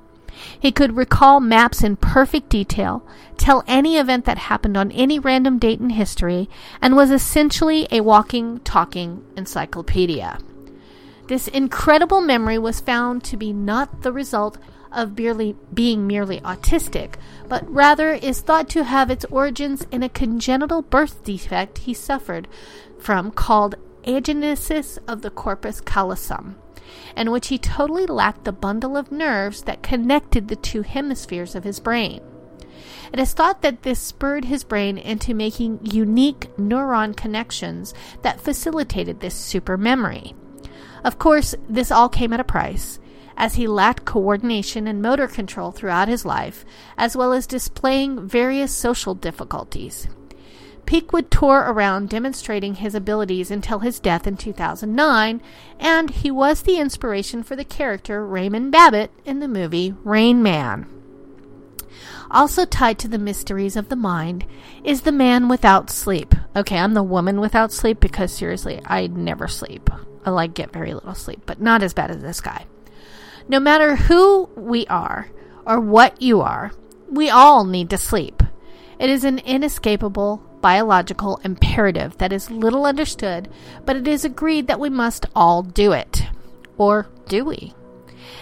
He 0.59 0.73
could 0.73 0.97
recall 0.97 1.41
maps 1.41 1.83
in 1.83 1.97
perfect 1.97 2.49
detail, 2.49 3.07
tell 3.37 3.65
any 3.67 3.97
event 3.97 4.25
that 4.25 4.39
happened 4.39 4.77
on 4.77 4.93
any 4.93 5.19
random 5.19 5.59
date 5.59 5.81
in 5.81 5.91
history, 5.91 6.49
and 6.81 6.97
was 6.97 7.11
essentially 7.11 7.87
a 7.91 8.01
walking, 8.01 8.61
talking 8.61 9.25
encyclopedia. 9.37 10.39
This 11.29 11.49
incredible 11.49 12.21
memory 12.21 12.59
was 12.59 12.81
found 12.81 13.23
to 13.25 13.37
be 13.37 13.53
not 13.53 14.03
the 14.03 14.13
result 14.13 14.59
of 14.93 15.17
merely 15.17 15.55
being 15.73 16.07
merely 16.07 16.41
autistic, 16.41 17.15
but 17.49 17.69
rather 17.71 18.13
is 18.13 18.41
thought 18.41 18.69
to 18.71 18.85
have 18.85 19.11
its 19.11 19.25
origins 19.27 19.87
in 19.91 20.03
a 20.03 20.09
congenital 20.09 20.83
birth 20.83 21.23
defect 21.23 21.79
he 21.79 21.95
suffered 21.95 22.49
from 22.99 23.31
called 23.31 23.77
agenesis 24.05 24.99
of 25.07 25.23
the 25.23 25.31
corpus 25.31 25.81
callosum 25.81 26.57
in 27.17 27.31
which 27.31 27.49
he 27.49 27.59
totally 27.59 28.07
lacked 28.07 28.45
the 28.45 28.53
bundle 28.53 28.97
of 28.97 29.13
nerves 29.13 29.63
that 29.63 29.83
connected 29.83 30.49
the 30.49 30.57
two 30.57 30.83
hemispheres 30.83 31.55
of 31.55 31.65
his 31.65 31.81
brain. 31.81 32.23
It 33.13 33.19
is 33.19 33.33
thought 33.33 33.63
that 33.63 33.83
this 33.83 33.99
spurred 33.99 34.45
his 34.45 34.63
brain 34.63 34.97
into 34.97 35.35
making 35.35 35.81
unique 35.83 36.49
neuron 36.57 37.17
connections 37.17 37.93
that 38.23 38.41
facilitated 38.41 39.21
this 39.21 39.35
super 39.35 39.77
memory. 39.77 40.35
Of 41.03 41.19
course, 41.19 41.55
this 41.69 41.91
all 41.91 42.09
came 42.09 42.33
at 42.33 42.41
a 42.41 42.45
price, 42.45 43.01
as 43.37 43.55
he 43.55 43.67
lacked 43.67 44.05
coordination 44.05 44.87
and 44.87 45.03
motor 45.03 45.27
control 45.27 45.73
throughout 45.73 46.09
his 46.09 46.25
life, 46.25 46.65
as 46.97 47.17
well 47.17 47.33
as 47.33 47.47
displaying 47.47 48.29
various 48.29 48.75
social 48.75 49.15
difficulties. 49.15 50.07
Peek 50.91 51.13
would 51.13 51.31
tour 51.31 51.67
around 51.69 52.09
demonstrating 52.09 52.75
his 52.75 52.97
abilities 52.97 53.49
until 53.49 53.79
his 53.79 54.01
death 54.01 54.27
in 54.27 54.37
2009, 54.37 55.41
and 55.79 56.11
he 56.11 56.33
was 56.33 56.63
the 56.63 56.79
inspiration 56.79 57.45
for 57.45 57.55
the 57.55 57.65
character 57.65 58.27
Raymond 58.27 58.73
Babbitt 58.73 59.13
in 59.25 59.39
the 59.39 59.47
movie 59.47 59.95
Rain 60.03 60.43
Man. 60.43 60.89
Also 62.29 62.65
tied 62.65 62.99
to 62.99 63.07
the 63.07 63.21
mysteries 63.21 63.77
of 63.77 63.89
the 63.89 63.95
mind 63.95 64.45
is 64.83 65.03
the 65.03 65.13
man 65.13 65.47
without 65.47 65.91
sleep. 65.91 66.35
Okay, 66.57 66.79
I'm 66.79 66.95
the 66.95 67.05
woman 67.05 67.39
without 67.39 67.71
sleep 67.71 68.01
because 68.01 68.33
seriously, 68.33 68.83
I 68.85 69.07
never 69.07 69.47
sleep. 69.47 69.91
I 70.27 70.31
like 70.31 70.55
get 70.55 70.73
very 70.73 70.93
little 70.93 71.15
sleep, 71.15 71.43
but 71.47 71.61
not 71.61 71.85
as 71.85 71.95
bad 71.95 72.11
as 72.11 72.21
this 72.21 72.41
guy. 72.41 72.67
No 73.47 73.61
matter 73.61 73.95
who 73.95 74.51
we 74.57 74.89
are 74.89 75.31
or 75.65 75.79
what 75.79 76.21
you 76.21 76.41
are, 76.41 76.73
we 77.09 77.31
all 77.31 77.65
need 77.65 77.91
to 77.91 77.97
sleep. 77.97 78.43
It 78.99 79.09
is 79.09 79.23
an 79.23 79.39
inescapable 79.39 80.50
biological 80.61 81.41
imperative 81.45 82.19
that 82.19 82.33
is 82.33 82.51
little 82.51 82.87
understood, 82.87 83.49
but 83.85 83.97
it 83.97 84.09
is 84.09 84.25
agreed 84.25 84.67
that 84.67 84.81
we 84.81 84.91
must 84.91 85.27
all 85.35 85.63
do 85.63 85.93
it. 85.93 86.25
Or 86.77 87.09
do 87.29 87.45
we? 87.45 87.75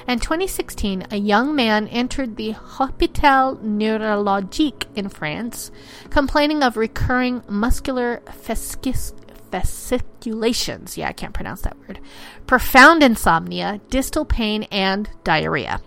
In 0.06 0.20
2016, 0.20 1.06
a 1.10 1.16
young 1.16 1.54
man 1.54 1.88
entered 1.88 2.36
the 2.36 2.54
Hôpital 2.54 3.60
Neurologique 3.62 4.86
in 4.94 5.08
France, 5.08 5.70
complaining 6.10 6.62
of 6.62 6.76
recurring 6.76 7.42
muscular 7.48 8.22
fasciculations. 8.30 10.96
Yeah, 10.96 11.08
I 11.08 11.12
can't 11.12 11.34
pronounce 11.34 11.62
that 11.62 11.78
word. 11.80 11.98
Profound 12.46 13.02
insomnia, 13.02 13.80
distal 13.90 14.24
pain, 14.24 14.62
and 14.64 15.10
diarrhea. 15.24 15.80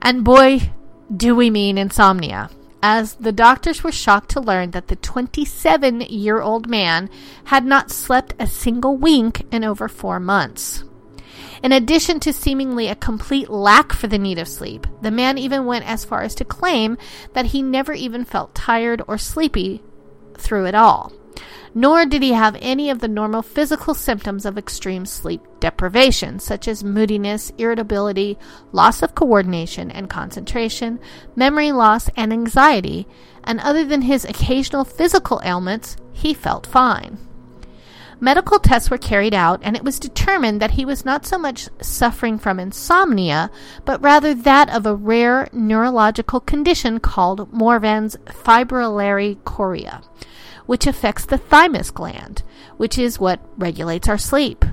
And 0.00 0.22
boy, 0.22 0.70
do 1.14 1.34
we 1.34 1.50
mean 1.50 1.76
insomnia 1.76 2.50
as 2.86 3.14
the 3.14 3.32
doctors 3.32 3.82
were 3.82 3.90
shocked 3.90 4.28
to 4.28 4.40
learn 4.42 4.72
that 4.72 4.88
the 4.88 4.96
27 4.96 6.02
year 6.02 6.42
old 6.42 6.68
man 6.68 7.08
had 7.44 7.64
not 7.64 7.90
slept 7.90 8.34
a 8.38 8.46
single 8.46 8.94
wink 8.94 9.40
in 9.50 9.64
over 9.64 9.88
four 9.88 10.20
months. 10.20 10.84
In 11.62 11.72
addition 11.72 12.20
to 12.20 12.30
seemingly 12.30 12.88
a 12.88 12.94
complete 12.94 13.48
lack 13.48 13.94
for 13.94 14.06
the 14.06 14.18
need 14.18 14.38
of 14.38 14.46
sleep, 14.46 14.86
the 15.00 15.10
man 15.10 15.38
even 15.38 15.64
went 15.64 15.86
as 15.86 16.04
far 16.04 16.20
as 16.20 16.34
to 16.34 16.44
claim 16.44 16.98
that 17.32 17.46
he 17.46 17.62
never 17.62 17.94
even 17.94 18.22
felt 18.22 18.54
tired 18.54 19.00
or 19.08 19.16
sleepy 19.16 19.82
through 20.36 20.66
it 20.66 20.74
all. 20.74 21.10
Nor 21.74 22.06
did 22.06 22.22
he 22.22 22.32
have 22.32 22.56
any 22.60 22.90
of 22.90 23.00
the 23.00 23.08
normal 23.08 23.42
physical 23.42 23.94
symptoms 23.94 24.46
of 24.46 24.56
extreme 24.56 25.06
sleep 25.06 25.42
deprivation, 25.60 26.38
such 26.38 26.68
as 26.68 26.84
moodiness, 26.84 27.50
irritability, 27.58 28.38
loss 28.72 29.02
of 29.02 29.14
coordination 29.14 29.90
and 29.90 30.08
concentration, 30.08 31.00
memory 31.34 31.72
loss, 31.72 32.08
and 32.16 32.32
anxiety. 32.32 33.06
And 33.42 33.60
other 33.60 33.84
than 33.84 34.02
his 34.02 34.24
occasional 34.24 34.84
physical 34.84 35.40
ailments, 35.44 35.96
he 36.12 36.32
felt 36.32 36.66
fine. 36.66 37.18
Medical 38.20 38.58
tests 38.58 38.90
were 38.90 38.96
carried 38.96 39.34
out, 39.34 39.60
and 39.62 39.76
it 39.76 39.84
was 39.84 39.98
determined 39.98 40.62
that 40.62 40.72
he 40.72 40.84
was 40.84 41.04
not 41.04 41.26
so 41.26 41.36
much 41.36 41.68
suffering 41.82 42.38
from 42.38 42.60
insomnia, 42.60 43.50
but 43.84 44.00
rather 44.00 44.32
that 44.34 44.70
of 44.70 44.86
a 44.86 44.94
rare 44.94 45.48
neurological 45.52 46.40
condition 46.40 47.00
called 47.00 47.52
Morvan's 47.52 48.16
fibrillary 48.26 49.36
chorea, 49.44 50.02
which 50.66 50.86
affects 50.86 51.24
the 51.26 51.38
thymus 51.38 51.90
gland, 51.90 52.42
which 52.76 52.98
is 52.98 53.20
what 53.20 53.40
regulates 53.56 54.08
our 54.08 54.18
sleep. 54.18 54.64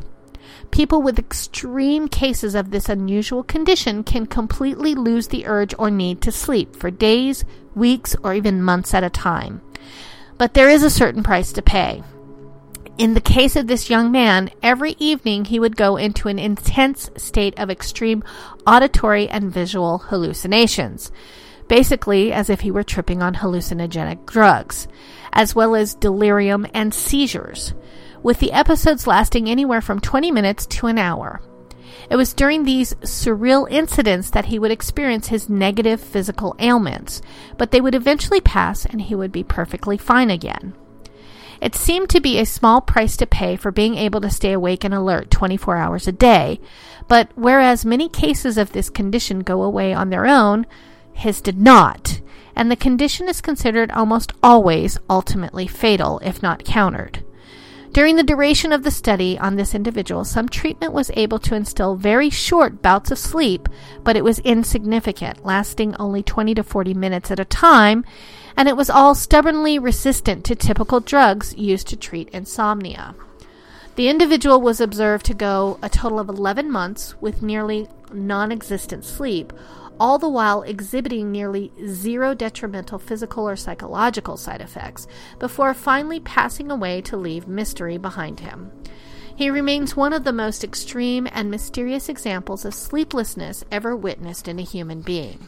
People 0.71 1.01
with 1.01 1.19
extreme 1.19 2.07
cases 2.07 2.55
of 2.55 2.71
this 2.71 2.87
unusual 2.87 3.43
condition 3.43 4.03
can 4.03 4.25
completely 4.25 4.95
lose 4.95 5.27
the 5.27 5.45
urge 5.45 5.73
or 5.77 5.91
need 5.91 6.21
to 6.21 6.31
sleep 6.31 6.75
for 6.75 6.89
days, 6.89 7.43
weeks, 7.75 8.15
or 8.23 8.33
even 8.33 8.63
months 8.63 8.93
at 8.93 9.03
a 9.03 9.09
time. 9.09 9.61
But 10.37 10.53
there 10.53 10.69
is 10.69 10.81
a 10.81 10.89
certain 10.89 11.23
price 11.23 11.51
to 11.53 11.61
pay. 11.61 12.03
In 12.97 13.13
the 13.13 13.21
case 13.21 13.55
of 13.55 13.67
this 13.67 13.89
young 13.89 14.11
man, 14.11 14.49
every 14.61 14.95
evening 14.99 15.45
he 15.45 15.59
would 15.59 15.75
go 15.75 15.97
into 15.97 16.27
an 16.27 16.39
intense 16.39 17.09
state 17.17 17.57
of 17.57 17.69
extreme 17.69 18.23
auditory 18.67 19.27
and 19.27 19.51
visual 19.51 19.97
hallucinations, 19.97 21.11
basically 21.71 22.33
as 22.33 22.49
if 22.49 22.59
he 22.59 22.69
were 22.69 22.83
tripping 22.83 23.23
on 23.23 23.33
hallucinogenic 23.33 24.25
drugs, 24.25 24.89
as 25.31 25.55
well 25.55 25.73
as 25.73 25.95
delirium 25.95 26.67
and 26.73 26.93
seizures, 26.93 27.73
with 28.21 28.39
the 28.39 28.51
episodes 28.51 29.07
lasting 29.07 29.49
anywhere 29.49 29.79
from 29.79 29.97
20 29.97 30.31
minutes 30.31 30.65
to 30.65 30.87
an 30.87 30.97
hour. 30.97 31.41
It 32.09 32.17
was 32.17 32.33
during 32.33 32.65
these 32.65 32.93
surreal 32.95 33.71
incidents 33.71 34.31
that 34.31 34.47
he 34.47 34.59
would 34.59 34.69
experience 34.69 35.29
his 35.29 35.47
negative 35.47 36.01
physical 36.01 36.57
ailments, 36.59 37.21
but 37.57 37.71
they 37.71 37.79
would 37.79 37.95
eventually 37.95 38.41
pass 38.41 38.85
and 38.85 39.03
he 39.03 39.15
would 39.15 39.31
be 39.31 39.41
perfectly 39.41 39.97
fine 39.97 40.29
again. 40.29 40.73
It 41.61 41.73
seemed 41.73 42.09
to 42.09 42.19
be 42.19 42.37
a 42.37 42.45
small 42.45 42.81
price 42.81 43.15
to 43.15 43.25
pay 43.25 43.55
for 43.55 43.71
being 43.71 43.95
able 43.95 44.19
to 44.19 44.29
stay 44.29 44.51
awake 44.51 44.83
and 44.83 44.93
alert 44.93 45.31
24 45.31 45.77
hours 45.77 46.05
a 46.05 46.11
day, 46.11 46.59
but 47.07 47.29
whereas 47.35 47.85
many 47.85 48.09
cases 48.09 48.57
of 48.57 48.73
this 48.73 48.89
condition 48.89 49.39
go 49.39 49.63
away 49.63 49.93
on 49.93 50.09
their 50.09 50.27
own, 50.27 50.65
his 51.13 51.41
did 51.41 51.59
not, 51.59 52.21
and 52.55 52.69
the 52.69 52.75
condition 52.75 53.29
is 53.29 53.41
considered 53.41 53.91
almost 53.91 54.33
always 54.41 54.97
ultimately 55.09 55.67
fatal 55.67 56.19
if 56.23 56.41
not 56.41 56.65
countered. 56.65 57.23
During 57.93 58.15
the 58.15 58.23
duration 58.23 58.71
of 58.71 58.83
the 58.83 58.91
study 58.91 59.37
on 59.37 59.57
this 59.57 59.75
individual, 59.75 60.23
some 60.23 60.47
treatment 60.47 60.93
was 60.93 61.11
able 61.15 61.39
to 61.39 61.55
instill 61.55 61.95
very 61.97 62.29
short 62.29 62.81
bouts 62.81 63.11
of 63.11 63.19
sleep, 63.19 63.67
but 64.05 64.15
it 64.15 64.23
was 64.23 64.39
insignificant, 64.39 65.45
lasting 65.45 65.95
only 65.97 66.23
20 66.23 66.55
to 66.55 66.63
40 66.63 66.93
minutes 66.93 67.31
at 67.31 67.39
a 67.39 67.45
time, 67.45 68.05
and 68.55 68.69
it 68.69 68.77
was 68.77 68.89
all 68.89 69.13
stubbornly 69.13 69.77
resistant 69.77 70.45
to 70.45 70.55
typical 70.55 71.01
drugs 71.01 71.53
used 71.57 71.87
to 71.87 71.97
treat 71.97 72.29
insomnia. 72.29 73.13
The 73.95 74.07
individual 74.07 74.61
was 74.61 74.79
observed 74.79 75.25
to 75.25 75.33
go 75.33 75.77
a 75.81 75.89
total 75.89 76.19
of 76.19 76.29
11 76.29 76.71
months 76.71 77.15
with 77.19 77.41
nearly 77.41 77.89
non 78.13 78.53
existent 78.53 79.03
sleep, 79.03 79.51
all 80.01 80.17
the 80.17 80.27
while 80.27 80.63
exhibiting 80.63 81.31
nearly 81.31 81.71
zero 81.85 82.33
detrimental 82.33 82.97
physical 82.97 83.47
or 83.47 83.55
psychological 83.55 84.35
side 84.35 84.59
effects, 84.59 85.05
before 85.37 85.75
finally 85.75 86.19
passing 86.19 86.71
away 86.71 87.01
to 87.01 87.15
leave 87.15 87.47
mystery 87.47 87.99
behind 87.99 88.39
him. 88.39 88.71
He 89.35 89.51
remains 89.51 89.95
one 89.95 90.11
of 90.11 90.23
the 90.23 90.33
most 90.33 90.63
extreme 90.63 91.27
and 91.31 91.51
mysterious 91.51 92.09
examples 92.09 92.65
of 92.65 92.73
sleeplessness 92.73 93.63
ever 93.71 93.95
witnessed 93.95 94.47
in 94.47 94.57
a 94.57 94.63
human 94.63 95.01
being. 95.01 95.47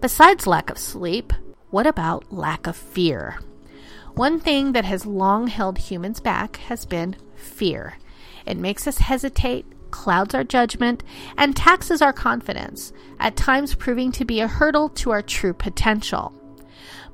Besides 0.00 0.46
lack 0.46 0.70
of 0.70 0.78
sleep, 0.78 1.32
what 1.70 1.88
about 1.88 2.32
lack 2.32 2.68
of 2.68 2.76
fear? 2.76 3.40
One 4.14 4.38
thing 4.38 4.70
that 4.70 4.84
has 4.84 5.04
long 5.04 5.48
held 5.48 5.78
humans 5.78 6.20
back 6.20 6.58
has 6.68 6.86
been 6.86 7.16
fear. 7.34 7.98
It 8.46 8.56
makes 8.56 8.86
us 8.86 8.98
hesitate, 8.98 9.66
clouds 9.90 10.34
our 10.34 10.44
judgment, 10.44 11.02
and 11.36 11.56
taxes 11.56 12.00
our 12.02 12.12
confidence, 12.12 12.92
at 13.18 13.36
times 13.36 13.74
proving 13.74 14.12
to 14.12 14.24
be 14.24 14.40
a 14.40 14.48
hurdle 14.48 14.88
to 14.90 15.10
our 15.10 15.22
true 15.22 15.52
potential. 15.52 16.32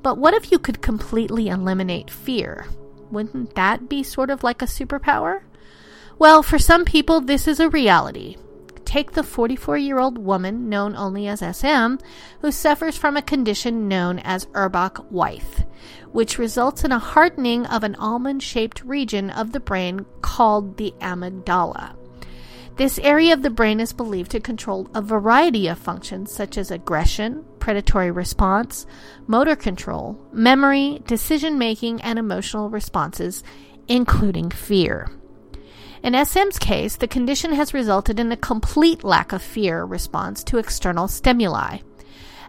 But 0.01 0.17
what 0.17 0.33
if 0.33 0.51
you 0.51 0.59
could 0.59 0.81
completely 0.81 1.49
eliminate 1.49 2.09
fear? 2.09 2.67
Wouldn't 3.11 3.55
that 3.55 3.89
be 3.89 4.03
sort 4.03 4.29
of 4.29 4.43
like 4.43 4.61
a 4.61 4.65
superpower? 4.65 5.41
Well, 6.19 6.41
for 6.43 6.57
some 6.57 6.85
people, 6.85 7.21
this 7.21 7.47
is 7.47 7.59
a 7.59 7.69
reality. 7.69 8.37
Take 8.85 9.11
the 9.11 9.23
44 9.23 9.77
year 9.77 9.99
old 9.99 10.17
woman 10.17 10.69
known 10.69 10.95
only 10.95 11.27
as 11.27 11.39
SM, 11.39 11.95
who 12.39 12.53
suffers 12.53 12.95
from 12.95 13.17
a 13.17 13.21
condition 13.21 13.89
known 13.89 14.19
as 14.19 14.45
Urbach 14.47 15.11
Wiethe, 15.11 15.67
which 16.13 16.37
results 16.37 16.85
in 16.85 16.93
a 16.93 16.97
hardening 16.97 17.65
of 17.65 17.83
an 17.83 17.95
almond 17.95 18.41
shaped 18.41 18.81
region 18.85 19.29
of 19.29 19.51
the 19.51 19.59
brain 19.59 20.05
called 20.21 20.77
the 20.77 20.93
amygdala. 21.01 21.96
This 22.77 22.99
area 22.99 23.33
of 23.33 23.41
the 23.41 23.49
brain 23.49 23.79
is 23.79 23.91
believed 23.91 24.29
to 24.31 24.39
control 24.39 24.87
a 24.93 25.01
variety 25.01 25.67
of 25.67 25.79
functions 25.79 26.31
such 26.31 26.59
as 26.59 26.69
aggression, 26.69 27.43
predatory 27.57 28.11
response, 28.11 28.85
motor 29.25 29.55
control, 29.55 30.15
memory, 30.31 31.01
decision 31.07 31.57
making, 31.57 32.01
and 32.01 32.19
emotional 32.19 32.69
responses, 32.69 33.43
including 33.87 34.51
fear. 34.51 35.09
In 36.03 36.13
SM's 36.13 36.59
case, 36.59 36.97
the 36.97 37.07
condition 37.07 37.51
has 37.53 37.73
resulted 37.73 38.19
in 38.19 38.31
a 38.31 38.37
complete 38.37 39.03
lack 39.03 39.31
of 39.31 39.41
fear 39.41 39.83
response 39.83 40.43
to 40.43 40.59
external 40.59 41.07
stimuli. 41.07 41.79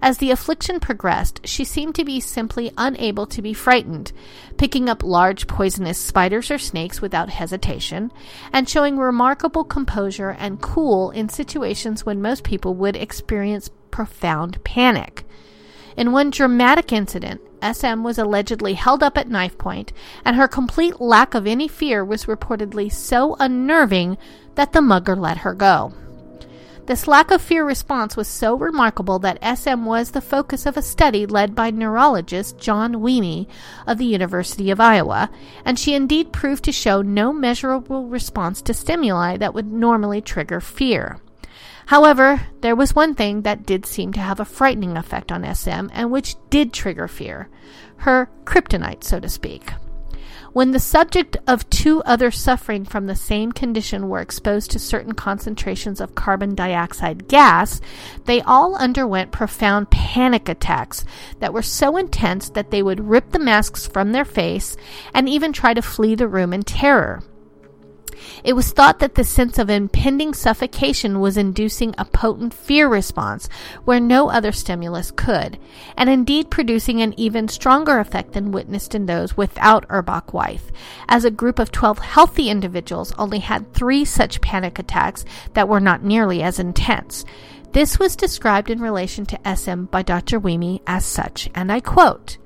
As 0.00 0.18
the 0.18 0.30
affliction 0.30 0.80
progressed, 0.80 1.40
she 1.44 1.64
seemed 1.64 1.94
to 1.96 2.04
be 2.04 2.20
simply 2.20 2.72
unable 2.76 3.26
to 3.26 3.42
be 3.42 3.52
frightened, 3.52 4.12
picking 4.56 4.88
up 4.88 5.02
large 5.02 5.46
poisonous 5.46 5.98
spiders 5.98 6.50
or 6.50 6.58
snakes 6.58 7.00
without 7.00 7.30
hesitation, 7.30 8.12
and 8.52 8.68
showing 8.68 8.96
remarkable 8.96 9.64
composure 9.64 10.30
and 10.30 10.62
cool 10.62 11.10
in 11.10 11.28
situations 11.28 12.06
when 12.06 12.22
most 12.22 12.44
people 12.44 12.74
would 12.74 12.96
experience 12.96 13.70
profound 13.90 14.62
panic. 14.62 15.24
In 15.96 16.12
one 16.12 16.30
dramatic 16.30 16.92
incident, 16.92 17.40
SM 17.60 18.04
was 18.04 18.18
allegedly 18.18 18.74
held 18.74 19.02
up 19.02 19.18
at 19.18 19.28
knife 19.28 19.58
point, 19.58 19.92
and 20.24 20.36
her 20.36 20.46
complete 20.46 21.00
lack 21.00 21.34
of 21.34 21.44
any 21.44 21.66
fear 21.66 22.04
was 22.04 22.26
reportedly 22.26 22.92
so 22.92 23.36
unnerving 23.40 24.16
that 24.54 24.72
the 24.72 24.80
mugger 24.80 25.16
let 25.16 25.38
her 25.38 25.54
go. 25.54 25.92
This 26.88 27.06
lack 27.06 27.30
of 27.30 27.42
fear 27.42 27.66
response 27.66 28.16
was 28.16 28.26
so 28.26 28.54
remarkable 28.54 29.18
that 29.18 29.44
SM 29.44 29.84
was 29.84 30.12
the 30.12 30.22
focus 30.22 30.64
of 30.64 30.78
a 30.78 30.80
study 30.80 31.26
led 31.26 31.54
by 31.54 31.70
neurologist 31.70 32.56
John 32.56 32.94
Wemmie 32.94 33.46
of 33.86 33.98
the 33.98 34.06
University 34.06 34.70
of 34.70 34.80
Iowa, 34.80 35.28
and 35.66 35.78
she 35.78 35.92
indeed 35.92 36.32
proved 36.32 36.64
to 36.64 36.72
show 36.72 37.02
no 37.02 37.30
measurable 37.30 38.06
response 38.06 38.62
to 38.62 38.72
stimuli 38.72 39.36
that 39.36 39.52
would 39.52 39.70
normally 39.70 40.22
trigger 40.22 40.62
fear. 40.62 41.18
However, 41.88 42.46
there 42.62 42.74
was 42.74 42.96
one 42.96 43.14
thing 43.14 43.42
that 43.42 43.66
did 43.66 43.84
seem 43.84 44.14
to 44.14 44.20
have 44.20 44.40
a 44.40 44.46
frightening 44.46 44.96
effect 44.96 45.30
on 45.30 45.44
SM 45.54 45.90
and 45.92 46.10
which 46.10 46.36
did 46.48 46.72
trigger 46.72 47.06
fear 47.06 47.50
her 47.98 48.30
kryptonite, 48.46 49.04
so 49.04 49.20
to 49.20 49.28
speak. 49.28 49.72
When 50.52 50.70
the 50.70 50.80
subject 50.80 51.36
of 51.46 51.68
two 51.68 52.02
others 52.04 52.38
suffering 52.38 52.84
from 52.84 53.06
the 53.06 53.14
same 53.14 53.52
condition 53.52 54.08
were 54.08 54.20
exposed 54.20 54.70
to 54.70 54.78
certain 54.78 55.12
concentrations 55.12 56.00
of 56.00 56.14
carbon 56.14 56.54
dioxide 56.54 57.28
gas, 57.28 57.80
they 58.24 58.40
all 58.40 58.74
underwent 58.76 59.30
profound 59.30 59.90
panic 59.90 60.48
attacks 60.48 61.04
that 61.40 61.52
were 61.52 61.62
so 61.62 61.96
intense 61.98 62.48
that 62.50 62.70
they 62.70 62.82
would 62.82 63.08
rip 63.08 63.30
the 63.32 63.38
masks 63.38 63.86
from 63.86 64.12
their 64.12 64.24
face 64.24 64.76
and 65.12 65.28
even 65.28 65.52
try 65.52 65.74
to 65.74 65.82
flee 65.82 66.14
the 66.14 66.28
room 66.28 66.54
in 66.54 66.62
terror. 66.62 67.22
It 68.44 68.54
was 68.54 68.72
thought 68.72 68.98
that 68.98 69.14
the 69.14 69.24
sense 69.24 69.58
of 69.58 69.70
impending 69.70 70.34
suffocation 70.34 71.20
was 71.20 71.36
inducing 71.36 71.94
a 71.96 72.04
potent 72.04 72.54
fear 72.54 72.88
response 72.88 73.48
where 73.84 74.00
no 74.00 74.30
other 74.30 74.52
stimulus 74.52 75.10
could, 75.10 75.58
and 75.96 76.08
indeed 76.08 76.50
producing 76.50 77.00
an 77.00 77.14
even 77.18 77.48
stronger 77.48 77.98
effect 77.98 78.32
than 78.32 78.52
witnessed 78.52 78.94
in 78.94 79.06
those 79.06 79.36
without 79.36 79.88
Urbach 79.88 80.32
Wiethe, 80.32 80.70
as 81.08 81.24
a 81.24 81.30
group 81.30 81.58
of 81.58 81.72
12 81.72 81.98
healthy 81.98 82.50
individuals 82.50 83.12
only 83.18 83.40
had 83.40 83.72
three 83.72 84.04
such 84.04 84.40
panic 84.40 84.78
attacks 84.78 85.24
that 85.54 85.68
were 85.68 85.80
not 85.80 86.02
nearly 86.02 86.42
as 86.42 86.58
intense. 86.58 87.24
This 87.72 87.98
was 87.98 88.16
described 88.16 88.70
in 88.70 88.80
relation 88.80 89.26
to 89.26 89.56
SM 89.56 89.84
by 89.84 90.02
Dr. 90.02 90.40
Wemmie 90.40 90.80
as 90.86 91.04
such, 91.04 91.50
and 91.54 91.70
I 91.70 91.80
quote, 91.80 92.38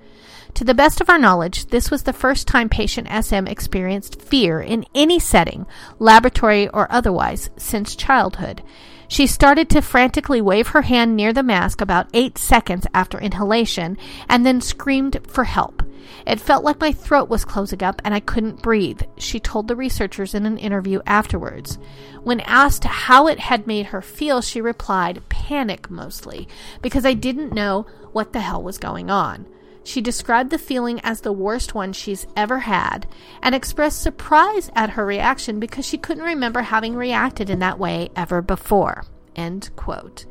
To 0.55 0.65
the 0.65 0.75
best 0.75 1.01
of 1.01 1.09
our 1.09 1.19
knowledge, 1.19 1.67
this 1.67 1.91
was 1.91 2.03
the 2.03 2.13
first 2.13 2.47
time 2.47 2.69
patient 2.69 3.09
SM 3.09 3.47
experienced 3.47 4.21
fear 4.21 4.61
in 4.61 4.85
any 4.95 5.19
setting, 5.19 5.67
laboratory 5.99 6.69
or 6.69 6.91
otherwise, 6.93 7.51
since 7.57 7.97
childhood. 7.97 8.63
She 9.09 9.27
started 9.27 9.69
to 9.71 9.83
frantically 9.83 10.41
wave 10.41 10.69
her 10.69 10.83
hand 10.83 11.17
near 11.17 11.33
the 11.33 11.43
mask 11.43 11.81
about 11.81 12.09
eight 12.15 12.39
seconds 12.39 12.87
after 12.95 13.19
inhalation 13.19 13.99
and 14.29 14.45
then 14.45 14.61
screamed 14.61 15.21
for 15.27 15.45
help. 15.45 15.83
It 16.27 16.41
felt 16.41 16.65
like 16.65 16.81
my 16.81 16.93
throat 16.93 17.29
was 17.29 17.45
closing 17.45 17.83
up 17.83 18.01
and 18.05 18.15
I 18.15 18.21
couldn't 18.21 18.63
breathe, 18.63 19.03
she 19.17 19.41
told 19.41 19.69
the 19.69 19.77
researchers 19.77 20.35
in 20.35 20.47
an 20.47 20.59
interview 20.59 21.01
afterwards. 21.07 21.79
When 22.23 22.41
asked 22.41 22.85
how 22.85 23.27
it 23.27 23.41
had 23.41 23.67
made 23.67 23.87
her 23.87 24.03
feel, 24.03 24.41
she 24.41 24.61
replied, 24.61 25.23
panic 25.29 25.91
mostly, 25.91 26.47
because 26.81 27.05
I 27.05 27.15
didn't 27.15 27.55
know 27.55 27.87
what 28.13 28.33
the 28.33 28.41
hell 28.41 28.63
was 28.63 28.79
going 28.79 29.11
on. 29.11 29.47
She 29.85 30.01
described 30.01 30.51
the 30.51 30.59
feeling 30.59 31.01
as 31.01 31.21
the 31.21 31.33
worst 31.33 31.75
one 31.75 31.93
she's 31.93 32.27
ever 32.37 32.61
had 32.61 33.07
and 33.43 33.55
expressed 33.55 34.03
surprise 34.03 34.71
at 34.75 34.91
her 34.91 35.05
reaction 35.05 35.59
because 35.59 35.85
she 35.85 35.99
couldn't 35.99 36.25
remember 36.25 36.63
having 36.63 36.95
reacted 36.95 37.51
in 37.51 37.59
that 37.61 37.79
way 37.79 38.11
ever 38.15 38.41
before. 38.41 39.05
End 39.35 39.71
quote. 39.77 40.25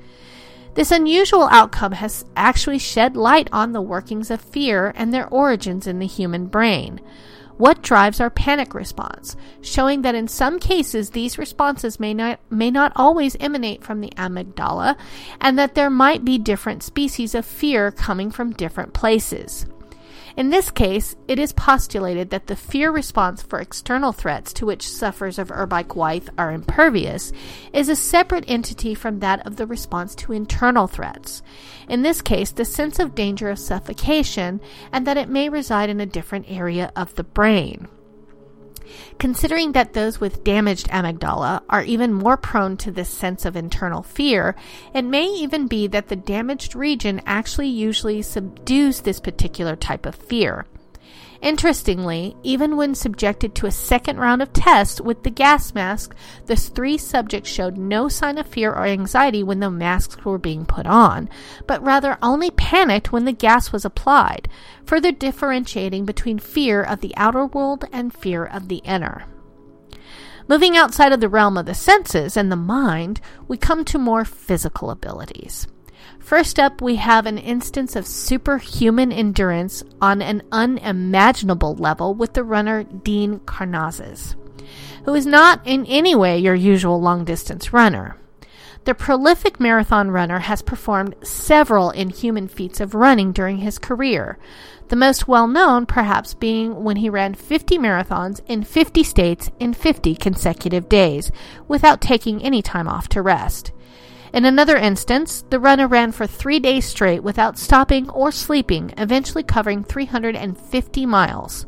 This 0.73 0.91
unusual 0.91 1.49
outcome 1.51 1.91
has 1.93 2.23
actually 2.35 2.79
shed 2.79 3.17
light 3.17 3.49
on 3.51 3.73
the 3.73 3.81
workings 3.81 4.31
of 4.31 4.39
fear 4.39 4.93
and 4.95 5.13
their 5.13 5.27
origins 5.27 5.85
in 5.85 5.99
the 5.99 6.07
human 6.07 6.45
brain. 6.45 7.01
What 7.61 7.83
drives 7.83 8.19
our 8.19 8.31
panic 8.31 8.73
response, 8.73 9.35
showing 9.61 10.01
that 10.01 10.15
in 10.15 10.27
some 10.27 10.57
cases 10.57 11.11
these 11.11 11.37
responses 11.37 11.99
may 11.99 12.11
not, 12.11 12.39
may 12.49 12.71
not 12.71 12.91
always 12.95 13.37
emanate 13.39 13.83
from 13.83 14.01
the 14.01 14.11
amygdala, 14.17 14.97
and 15.39 15.59
that 15.59 15.75
there 15.75 15.91
might 15.91 16.25
be 16.25 16.39
different 16.39 16.81
species 16.81 17.35
of 17.35 17.45
fear 17.45 17.91
coming 17.91 18.31
from 18.31 18.49
different 18.53 18.93
places. 18.93 19.67
In 20.37 20.49
this 20.49 20.71
case, 20.71 21.15
it 21.27 21.39
is 21.39 21.51
postulated 21.51 22.29
that 22.29 22.47
the 22.47 22.55
fear 22.55 22.91
response 22.91 23.41
for 23.41 23.59
external 23.59 24.11
threats 24.11 24.53
to 24.53 24.65
which 24.65 24.87
sufferers 24.87 25.37
of 25.37 25.49
Urbach-Wiethe 25.49 26.29
are 26.37 26.51
impervious 26.51 27.33
is 27.73 27.89
a 27.89 27.95
separate 27.95 28.45
entity 28.47 28.95
from 28.95 29.19
that 29.19 29.45
of 29.45 29.57
the 29.57 29.67
response 29.67 30.15
to 30.15 30.33
internal 30.33 30.87
threats. 30.87 31.41
In 31.89 32.01
this 32.01 32.21
case, 32.21 32.51
the 32.51 32.65
sense 32.65 32.99
of 32.99 33.15
danger 33.15 33.49
of 33.49 33.59
suffocation 33.59 34.61
and 34.91 35.05
that 35.05 35.17
it 35.17 35.29
may 35.29 35.49
reside 35.49 35.89
in 35.89 35.99
a 35.99 36.05
different 36.05 36.45
area 36.49 36.91
of 36.95 37.15
the 37.15 37.23
brain. 37.23 37.87
Considering 39.19 39.71
that 39.71 39.93
those 39.93 40.19
with 40.19 40.43
damaged 40.43 40.87
amygdala 40.89 41.61
are 41.69 41.83
even 41.83 42.13
more 42.13 42.37
prone 42.37 42.77
to 42.77 42.91
this 42.91 43.09
sense 43.09 43.45
of 43.45 43.55
internal 43.55 44.03
fear, 44.03 44.55
it 44.93 45.03
may 45.03 45.25
even 45.25 45.67
be 45.67 45.87
that 45.87 46.07
the 46.07 46.15
damaged 46.15 46.75
region 46.75 47.21
actually 47.25 47.67
usually 47.69 48.21
subdues 48.21 49.01
this 49.01 49.19
particular 49.19 49.75
type 49.75 50.05
of 50.05 50.15
fear. 50.15 50.65
Interestingly, 51.41 52.37
even 52.43 52.77
when 52.77 52.93
subjected 52.93 53.55
to 53.55 53.65
a 53.65 53.71
second 53.71 54.19
round 54.19 54.43
of 54.43 54.53
tests 54.53 55.01
with 55.01 55.23
the 55.23 55.31
gas 55.31 55.73
mask, 55.73 56.15
the 56.45 56.55
three 56.55 56.99
subjects 56.99 57.49
showed 57.49 57.77
no 57.77 58.07
sign 58.07 58.37
of 58.37 58.45
fear 58.45 58.71
or 58.71 58.85
anxiety 58.85 59.41
when 59.41 59.59
the 59.59 59.71
masks 59.71 60.23
were 60.23 60.37
being 60.37 60.65
put 60.65 60.85
on, 60.85 61.27
but 61.65 61.83
rather 61.83 62.19
only 62.21 62.51
panicked 62.51 63.11
when 63.11 63.25
the 63.25 63.31
gas 63.31 63.71
was 63.71 63.83
applied, 63.83 64.47
further 64.85 65.11
differentiating 65.11 66.05
between 66.05 66.37
fear 66.37 66.83
of 66.83 67.01
the 67.01 67.13
outer 67.17 67.47
world 67.47 67.85
and 67.91 68.13
fear 68.13 68.45
of 68.45 68.67
the 68.67 68.83
inner. 68.83 69.25
Moving 70.47 70.77
outside 70.77 71.11
of 71.11 71.21
the 71.21 71.29
realm 71.29 71.57
of 71.57 71.65
the 71.65 71.73
senses 71.73 72.37
and 72.37 72.51
the 72.51 72.55
mind, 72.55 73.19
we 73.47 73.57
come 73.57 73.83
to 73.85 73.97
more 73.97 74.25
physical 74.25 74.91
abilities. 74.91 75.65
First 76.19 76.59
up, 76.59 76.81
we 76.81 76.95
have 76.97 77.25
an 77.25 77.37
instance 77.37 77.95
of 77.95 78.07
superhuman 78.07 79.11
endurance 79.11 79.83
on 80.01 80.21
an 80.21 80.43
unimaginable 80.51 81.75
level 81.75 82.13
with 82.13 82.33
the 82.33 82.43
runner 82.43 82.83
Dean 82.83 83.39
Karnazes, 83.39 84.35
who 85.05 85.13
is 85.13 85.25
not 85.25 85.65
in 85.65 85.85
any 85.87 86.15
way 86.15 86.37
your 86.37 86.55
usual 86.55 87.01
long 87.01 87.25
distance 87.25 87.73
runner. 87.73 88.17
The 88.83 88.95
prolific 88.95 89.59
marathon 89.59 90.09
runner 90.09 90.39
has 90.39 90.63
performed 90.63 91.15
several 91.23 91.91
inhuman 91.91 92.47
feats 92.47 92.79
of 92.79 92.95
running 92.95 93.31
during 93.31 93.57
his 93.57 93.77
career, 93.77 94.39
the 94.87 94.95
most 94.95 95.27
well 95.27 95.47
known 95.47 95.85
perhaps 95.85 96.33
being 96.33 96.83
when 96.83 96.97
he 96.97 97.09
ran 97.09 97.35
50 97.35 97.77
marathons 97.77 98.41
in 98.47 98.63
50 98.63 99.03
states 99.03 99.51
in 99.59 99.73
50 99.73 100.15
consecutive 100.15 100.89
days 100.89 101.31
without 101.67 102.01
taking 102.01 102.41
any 102.41 102.61
time 102.61 102.87
off 102.87 103.07
to 103.09 103.21
rest. 103.21 103.71
In 104.33 104.45
another 104.45 104.77
instance, 104.77 105.43
the 105.49 105.59
runner 105.59 105.87
ran 105.87 106.13
for 106.13 106.25
three 106.25 106.59
days 106.59 106.85
straight 106.85 107.21
without 107.21 107.57
stopping 107.57 108.09
or 108.09 108.31
sleeping, 108.31 108.93
eventually 108.97 109.43
covering 109.43 109.83
350 109.83 111.05
miles. 111.05 111.65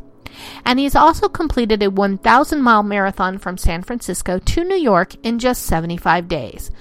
And 0.66 0.80
he's 0.80 0.96
also 0.96 1.28
completed 1.28 1.84
a 1.84 1.90
1,000 1.90 2.62
mile 2.62 2.84
marathon 2.84 3.38
from 3.38 3.58
San 3.58 3.84
Francisco 3.84 4.40
to 4.40 4.64
New 4.64 4.78
York 4.78 5.16
in 5.24 5.40
just 5.40 5.64
75 5.64 6.28
days. 6.28 6.72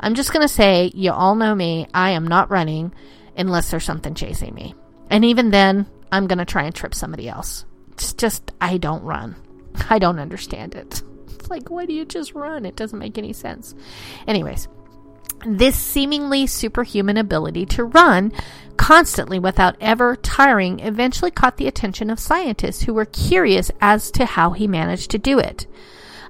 I'm 0.00 0.14
just 0.14 0.32
going 0.32 0.46
to 0.46 0.52
say, 0.52 0.90
you 0.94 1.12
all 1.12 1.34
know 1.34 1.54
me, 1.54 1.86
I 1.94 2.10
am 2.10 2.26
not 2.26 2.50
running 2.50 2.92
unless 3.36 3.70
there's 3.70 3.84
something 3.84 4.14
chasing 4.14 4.54
me. 4.54 4.74
And 5.10 5.24
even 5.24 5.50
then, 5.50 5.86
I'm 6.10 6.26
going 6.26 6.38
to 6.38 6.44
try 6.44 6.64
and 6.64 6.74
trip 6.74 6.94
somebody 6.94 7.28
else. 7.28 7.64
It's 7.92 8.12
just, 8.12 8.52
I 8.60 8.78
don't 8.78 9.04
run. 9.04 9.36
I 9.88 9.98
don't 9.98 10.18
understand 10.18 10.74
it. 10.74 11.02
It's 11.30 11.50
like, 11.50 11.70
why 11.70 11.86
do 11.86 11.92
you 11.92 12.04
just 12.04 12.34
run? 12.34 12.66
It 12.66 12.74
doesn't 12.74 12.98
make 12.98 13.16
any 13.16 13.32
sense. 13.32 13.74
Anyways, 14.26 14.66
this 15.46 15.76
seemingly 15.76 16.46
superhuman 16.46 17.16
ability 17.16 17.66
to 17.66 17.84
run 17.84 18.32
constantly 18.76 19.38
without 19.38 19.76
ever 19.80 20.16
tiring 20.16 20.80
eventually 20.80 21.30
caught 21.30 21.56
the 21.56 21.66
attention 21.66 22.10
of 22.10 22.20
scientists 22.20 22.82
who 22.82 22.94
were 22.94 23.04
curious 23.04 23.70
as 23.80 24.10
to 24.10 24.24
how 24.24 24.50
he 24.50 24.66
managed 24.66 25.10
to 25.10 25.18
do 25.18 25.38
it 25.38 25.66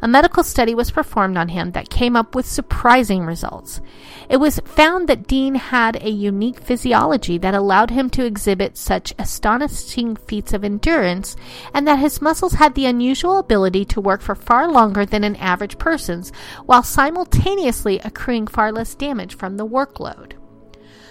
a 0.01 0.09
medical 0.09 0.43
study 0.45 0.75
was 0.75 0.91
performed 0.91 1.37
on 1.37 1.49
him 1.49 1.73
that 1.73 1.91
came 1.91 2.17
up 2.17 2.35
with 2.35 2.47
surprising 2.47 3.25
results. 3.25 3.81
It 4.29 4.39
was 4.39 4.61
found 4.65 5.09
that 5.09 5.27
Dean 5.27 5.57
had 5.57 5.97
a 5.97 6.11
unique 6.11 6.61
physiology 6.61 7.39
that 7.39 7.55
allowed 7.55 7.91
him 7.91 8.09
to 8.11 8.25
exhibit 8.25 8.77
such 8.77 9.13
astonishing 9.19 10.17
feats 10.17 10.53
of 10.53 10.65
endurance, 10.65 11.37
and 11.75 11.87
that 11.87 11.99
his 11.99 12.23
muscles 12.23 12.55
had 12.55 12.75
the 12.75 12.87
unusual 12.87 13.39
ability 13.39 13.85
to 13.87 14.01
work 14.01 14.21
for 14.21 14.35
far 14.35 14.71
longer 14.71 15.05
than 15.05 15.25
an 15.25 15.37
average 15.37 15.79
person's, 15.79 16.31
while 16.67 16.83
simultaneously 16.83 17.99
accruing 18.01 18.47
far 18.47 18.71
less 18.71 18.95
damage 18.95 19.37
from 19.37 19.57
the 19.57 19.67
workload. 19.67 20.38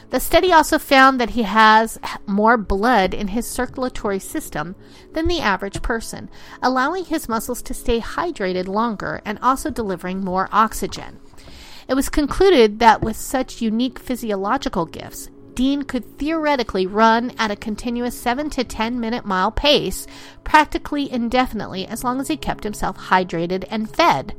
The 0.09 0.19
study 0.21 0.53
also 0.53 0.79
found 0.79 1.19
that 1.19 1.31
he 1.31 1.43
has 1.43 1.99
more 2.25 2.57
blood 2.57 3.13
in 3.13 3.29
his 3.29 3.45
circulatory 3.45 4.19
system 4.19 4.75
than 5.13 5.27
the 5.27 5.41
average 5.41 5.81
person, 5.81 6.29
allowing 6.61 7.05
his 7.05 7.27
muscles 7.27 7.61
to 7.63 7.73
stay 7.73 7.99
hydrated 7.99 8.67
longer 8.67 9.21
and 9.25 9.37
also 9.41 9.69
delivering 9.69 10.23
more 10.23 10.47
oxygen. 10.51 11.19
It 11.89 11.95
was 11.95 12.09
concluded 12.09 12.79
that 12.79 13.01
with 13.01 13.17
such 13.17 13.61
unique 13.61 13.99
physiological 13.99 14.85
gifts, 14.85 15.29
Dean 15.55 15.81
could 15.81 16.17
theoretically 16.19 16.85
run 16.85 17.31
at 17.37 17.51
a 17.51 17.55
continuous 17.55 18.17
7 18.17 18.49
to 18.51 18.63
10 18.63 18.99
minute 18.99 19.25
mile 19.25 19.51
pace 19.51 20.05
practically 20.43 21.11
indefinitely 21.11 21.85
as 21.87 22.03
long 22.03 22.21
as 22.21 22.27
he 22.27 22.37
kept 22.37 22.63
himself 22.63 22.97
hydrated 22.97 23.65
and 23.69 23.93
fed. 23.93 24.35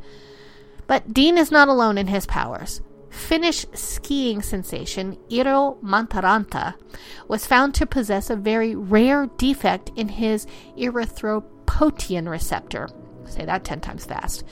But 0.86 1.12
Dean 1.12 1.36
is 1.36 1.50
not 1.50 1.68
alone 1.68 1.98
in 1.98 2.06
his 2.06 2.24
powers. 2.24 2.80
Finnish 3.10 3.66
skiing 3.74 4.42
sensation 4.42 5.16
Eero 5.30 5.80
Mäntyranta 5.82 6.74
was 7.26 7.46
found 7.46 7.74
to 7.74 7.86
possess 7.86 8.30
a 8.30 8.36
very 8.36 8.74
rare 8.74 9.26
defect 9.38 9.90
in 9.96 10.08
his 10.08 10.46
erythropoietin 10.76 12.28
receptor. 12.28 12.88
Say 13.26 13.44
that 13.44 13.64
10 13.64 13.80
times 13.80 14.04
fast. 14.04 14.42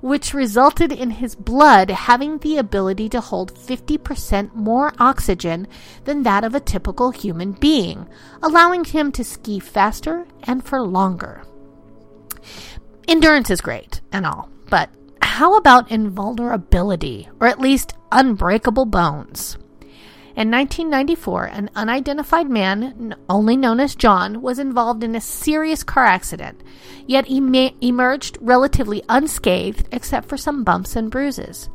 Which 0.00 0.34
resulted 0.34 0.92
in 0.92 1.10
his 1.10 1.34
blood 1.34 1.90
having 1.90 2.38
the 2.38 2.58
ability 2.58 3.08
to 3.10 3.20
hold 3.20 3.54
50% 3.54 4.54
more 4.54 4.92
oxygen 4.98 5.66
than 6.04 6.22
that 6.22 6.44
of 6.44 6.54
a 6.54 6.60
typical 6.60 7.10
human 7.10 7.52
being, 7.52 8.06
allowing 8.42 8.84
him 8.84 9.10
to 9.12 9.24
ski 9.24 9.58
faster 9.58 10.26
and 10.42 10.62
for 10.64 10.82
longer. 10.82 11.42
Endurance 13.08 13.50
is 13.50 13.60
great 13.60 14.00
and 14.12 14.26
all, 14.26 14.50
but 14.68 14.90
how 15.22 15.56
about 15.56 15.90
invulnerability, 15.90 17.28
or 17.40 17.46
at 17.46 17.60
least 17.60 17.94
unbreakable 18.10 18.86
bones? 18.86 19.58
In 20.36 20.50
1994, 20.50 21.44
an 21.46 21.70
unidentified 21.74 22.50
man, 22.50 23.14
only 23.26 23.56
known 23.56 23.80
as 23.80 23.94
John, 23.94 24.42
was 24.42 24.58
involved 24.58 25.02
in 25.02 25.14
a 25.14 25.20
serious 25.20 25.82
car 25.82 26.04
accident, 26.04 26.62
yet 27.06 27.26
he 27.26 27.72
emerged 27.80 28.36
relatively 28.42 29.02
unscathed 29.08 29.88
except 29.90 30.28
for 30.28 30.36
some 30.36 30.62
bumps 30.62 30.94
and 30.94 31.10
bruises. 31.10 31.70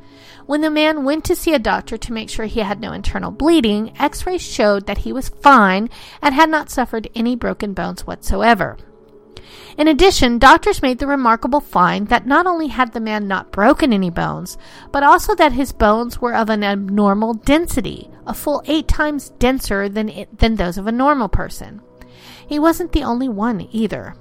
When 0.45 0.62
the 0.62 0.69
man 0.69 1.06
went 1.06 1.23
to 1.25 1.36
see 1.36 1.56
a 1.56 1.60
doctor 1.60 1.97
to 1.97 2.13
make 2.13 2.30
sure 2.30 2.45
he 2.45 2.60
had 2.60 2.80
no 2.80 2.93
internal 2.93 3.32
bleeding, 3.32 3.93
x 3.97 4.27
rays 4.27 4.41
showed 4.41 4.86
that 4.86 4.99
he 4.99 5.12
was 5.12 5.30
fine 5.30 5.89
and 6.21 6.36
had 6.36 6.49
not 6.49 6.69
suffered 6.69 7.10
any 7.15 7.36
broken 7.36 7.73
bones 7.73 8.06
whatsoever. 8.06 8.77
In 9.77 9.87
addition, 9.87 10.39
doctors 10.39 10.81
made 10.81 10.99
the 10.99 11.07
remarkable 11.07 11.61
find 11.61 12.07
that 12.07 12.25
not 12.25 12.45
only 12.45 12.67
had 12.67 12.93
the 12.93 12.99
man 12.99 13.27
not 13.27 13.51
broken 13.51 13.93
any 13.93 14.09
bones, 14.09 14.57
but 14.91 15.03
also 15.03 15.33
that 15.35 15.53
his 15.53 15.71
bones 15.71 16.19
were 16.19 16.35
of 16.35 16.49
an 16.49 16.63
abnormal 16.63 17.33
density, 17.33 18.09
a 18.27 18.33
full 18.33 18.61
eight 18.65 18.87
times 18.87 19.29
denser 19.39 19.87
than, 19.89 20.09
it, 20.09 20.39
than 20.39 20.55
those 20.55 20.77
of 20.77 20.87
a 20.87 20.91
normal 20.91 21.29
person. 21.29 21.81
He 22.47 22.59
wasn't 22.59 22.91
the 22.91 23.03
only 23.03 23.29
one 23.29 23.67
either. 23.71 24.15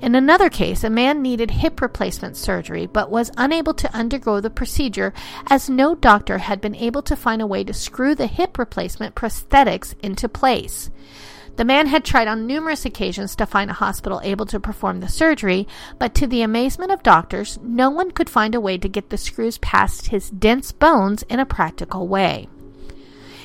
In 0.00 0.16
another 0.16 0.50
case, 0.50 0.82
a 0.82 0.90
man 0.90 1.22
needed 1.22 1.50
hip 1.50 1.80
replacement 1.80 2.36
surgery 2.36 2.86
but 2.86 3.10
was 3.10 3.30
unable 3.36 3.72
to 3.74 3.94
undergo 3.94 4.40
the 4.40 4.50
procedure 4.50 5.14
as 5.46 5.70
no 5.70 5.94
doctor 5.94 6.38
had 6.38 6.60
been 6.60 6.74
able 6.74 7.02
to 7.02 7.16
find 7.16 7.40
a 7.40 7.46
way 7.46 7.62
to 7.64 7.72
screw 7.72 8.14
the 8.14 8.26
hip 8.26 8.58
replacement 8.58 9.14
prosthetics 9.14 9.94
into 10.02 10.28
place. 10.28 10.90
The 11.56 11.64
man 11.66 11.86
had 11.86 12.04
tried 12.04 12.28
on 12.28 12.46
numerous 12.46 12.84
occasions 12.86 13.36
to 13.36 13.46
find 13.46 13.70
a 13.70 13.74
hospital 13.74 14.20
able 14.24 14.46
to 14.46 14.58
perform 14.58 15.00
the 15.00 15.08
surgery, 15.08 15.68
but 15.98 16.14
to 16.14 16.26
the 16.26 16.42
amazement 16.42 16.90
of 16.90 17.02
doctors, 17.02 17.58
no 17.62 17.90
one 17.90 18.10
could 18.10 18.30
find 18.30 18.54
a 18.54 18.60
way 18.60 18.78
to 18.78 18.88
get 18.88 19.10
the 19.10 19.18
screws 19.18 19.58
past 19.58 20.06
his 20.08 20.30
dense 20.30 20.72
bones 20.72 21.22
in 21.24 21.38
a 21.38 21.46
practical 21.46 22.08
way. 22.08 22.48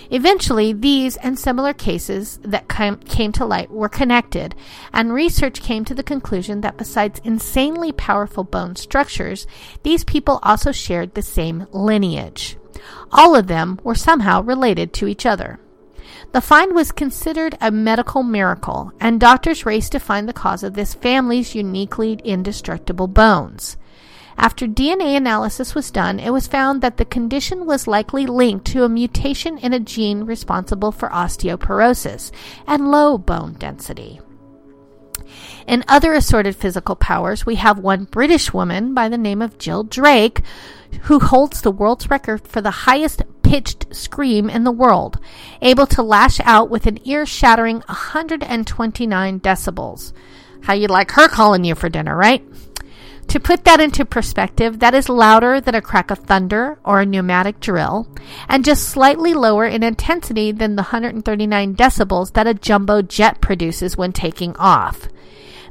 Eventually, 0.09 0.71
these 0.71 1.17
and 1.17 1.37
similar 1.37 1.73
cases 1.73 2.39
that 2.43 2.69
came 2.69 3.31
to 3.33 3.45
light 3.45 3.69
were 3.69 3.89
connected, 3.89 4.55
and 4.93 5.13
research 5.13 5.61
came 5.61 5.83
to 5.83 5.93
the 5.93 6.01
conclusion 6.01 6.61
that 6.61 6.77
besides 6.77 7.19
insanely 7.25 7.91
powerful 7.91 8.45
bone 8.45 8.77
structures, 8.77 9.45
these 9.83 10.05
people 10.05 10.39
also 10.43 10.71
shared 10.71 11.13
the 11.13 11.21
same 11.21 11.67
lineage. 11.73 12.55
All 13.11 13.35
of 13.35 13.47
them 13.47 13.81
were 13.83 13.95
somehow 13.95 14.41
related 14.41 14.93
to 14.93 15.07
each 15.07 15.25
other. 15.25 15.59
The 16.33 16.41
find 16.41 16.75
was 16.75 16.91
considered 16.91 17.57
a 17.61 17.71
medical 17.71 18.21
miracle, 18.21 18.91
and 18.99 19.19
doctors 19.19 19.65
raced 19.65 19.93
to 19.93 19.99
find 19.99 20.27
the 20.27 20.33
cause 20.33 20.63
of 20.63 20.73
this 20.73 20.93
family's 20.93 21.55
uniquely 21.55 22.19
indestructible 22.23 23.07
bones. 23.07 23.77
After 24.37 24.67
DNA 24.67 25.17
analysis 25.17 25.73
was 25.73 25.89
done, 25.89 26.19
it 26.19 26.31
was 26.31 26.45
found 26.45 26.81
that 26.81 26.97
the 26.97 27.05
condition 27.05 27.65
was 27.65 27.87
likely 27.87 28.27
linked 28.27 28.65
to 28.67 28.83
a 28.83 28.89
mutation 28.89 29.57
in 29.57 29.73
a 29.73 29.79
gene 29.79 30.25
responsible 30.25 30.91
for 30.91 31.09
osteoporosis 31.09 32.31
and 32.67 32.91
low 32.91 33.17
bone 33.17 33.53
density. 33.53 34.21
In 35.65 35.83
other 35.87 36.13
assorted 36.13 36.55
physical 36.55 36.95
powers, 36.95 37.45
we 37.45 37.55
have 37.55 37.79
one 37.79 38.05
British 38.05 38.53
woman 38.53 38.93
by 38.93 39.09
the 39.09 39.17
name 39.17 39.41
of 39.41 39.57
Jill 39.57 39.83
Drake, 39.83 40.41
who 41.03 41.19
holds 41.19 41.61
the 41.61 41.71
world's 41.71 42.09
record 42.09 42.47
for 42.47 42.61
the 42.61 42.71
highest 42.71 43.23
pitched 43.47 43.95
scream 43.95 44.49
in 44.49 44.65
the 44.65 44.71
world, 44.71 45.17
able 45.61 45.87
to 45.87 46.03
lash 46.03 46.39
out 46.41 46.69
with 46.69 46.85
an 46.85 46.99
ear 47.07 47.25
shattering 47.25 47.77
129 47.87 49.39
decibels. 49.39 50.11
How 50.63 50.73
you'd 50.73 50.89
like 50.89 51.11
her 51.11 51.29
calling 51.29 51.63
you 51.63 51.73
for 51.73 51.87
dinner, 51.87 52.15
right? 52.15 52.43
To 53.29 53.39
put 53.39 53.63
that 53.63 53.79
into 53.79 54.05
perspective, 54.05 54.79
that 54.79 54.93
is 54.93 55.09
louder 55.09 55.61
than 55.61 55.75
a 55.75 55.81
crack 55.81 56.11
of 56.11 56.19
thunder 56.19 56.79
or 56.83 57.01
a 57.01 57.05
pneumatic 57.05 57.59
drill, 57.59 58.07
and 58.49 58.65
just 58.65 58.87
slightly 58.87 59.33
lower 59.33 59.65
in 59.65 59.83
intensity 59.83 60.51
than 60.51 60.75
the 60.75 60.83
139 60.83 61.75
decibels 61.75 62.33
that 62.33 62.47
a 62.47 62.53
jumbo 62.53 63.01
jet 63.01 63.41
produces 63.41 63.97
when 63.97 64.11
taking 64.11 64.55
off, 64.57 65.07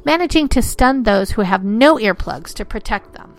managing 0.03 0.47
to 0.49 0.61
stun 0.61 1.03
those 1.03 1.31
who 1.31 1.41
have 1.41 1.63
no 1.63 1.97
earplugs 1.97 2.53
to 2.53 2.65
protect 2.65 3.13
them. 3.13 3.35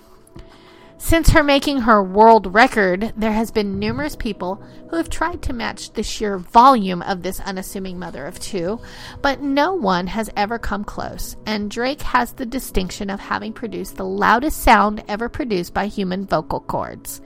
Since 1.00 1.30
her 1.30 1.44
making 1.44 1.82
her 1.82 2.02
world 2.02 2.52
record, 2.52 3.12
there 3.16 3.32
has 3.32 3.52
been 3.52 3.78
numerous 3.78 4.16
people 4.16 4.56
who 4.90 4.96
have 4.96 5.08
tried 5.08 5.42
to 5.42 5.52
match 5.52 5.92
the 5.92 6.02
sheer 6.02 6.38
volume 6.38 7.02
of 7.02 7.22
this 7.22 7.38
unassuming 7.38 8.00
mother 8.00 8.26
of 8.26 8.40
two, 8.40 8.80
but 9.22 9.40
no 9.40 9.74
one 9.74 10.08
has 10.08 10.28
ever 10.36 10.58
come 10.58 10.82
close, 10.82 11.36
and 11.46 11.70
Drake 11.70 12.02
has 12.02 12.32
the 12.32 12.44
distinction 12.44 13.10
of 13.10 13.20
having 13.20 13.52
produced 13.52 13.96
the 13.96 14.04
loudest 14.04 14.60
sound 14.60 15.04
ever 15.06 15.28
produced 15.28 15.72
by 15.72 15.86
human 15.86 16.26
vocal 16.26 16.60
cords. 16.60 17.22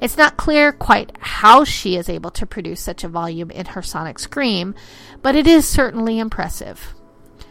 It's 0.00 0.16
not 0.16 0.38
clear 0.38 0.72
quite 0.72 1.12
how 1.20 1.64
she 1.64 1.96
is 1.96 2.08
able 2.08 2.30
to 2.32 2.46
produce 2.46 2.80
such 2.80 3.04
a 3.04 3.08
volume 3.08 3.50
in 3.50 3.66
her 3.66 3.82
sonic 3.82 4.18
scream, 4.18 4.74
but 5.20 5.36
it 5.36 5.46
is 5.46 5.68
certainly 5.68 6.18
impressive. 6.18 6.94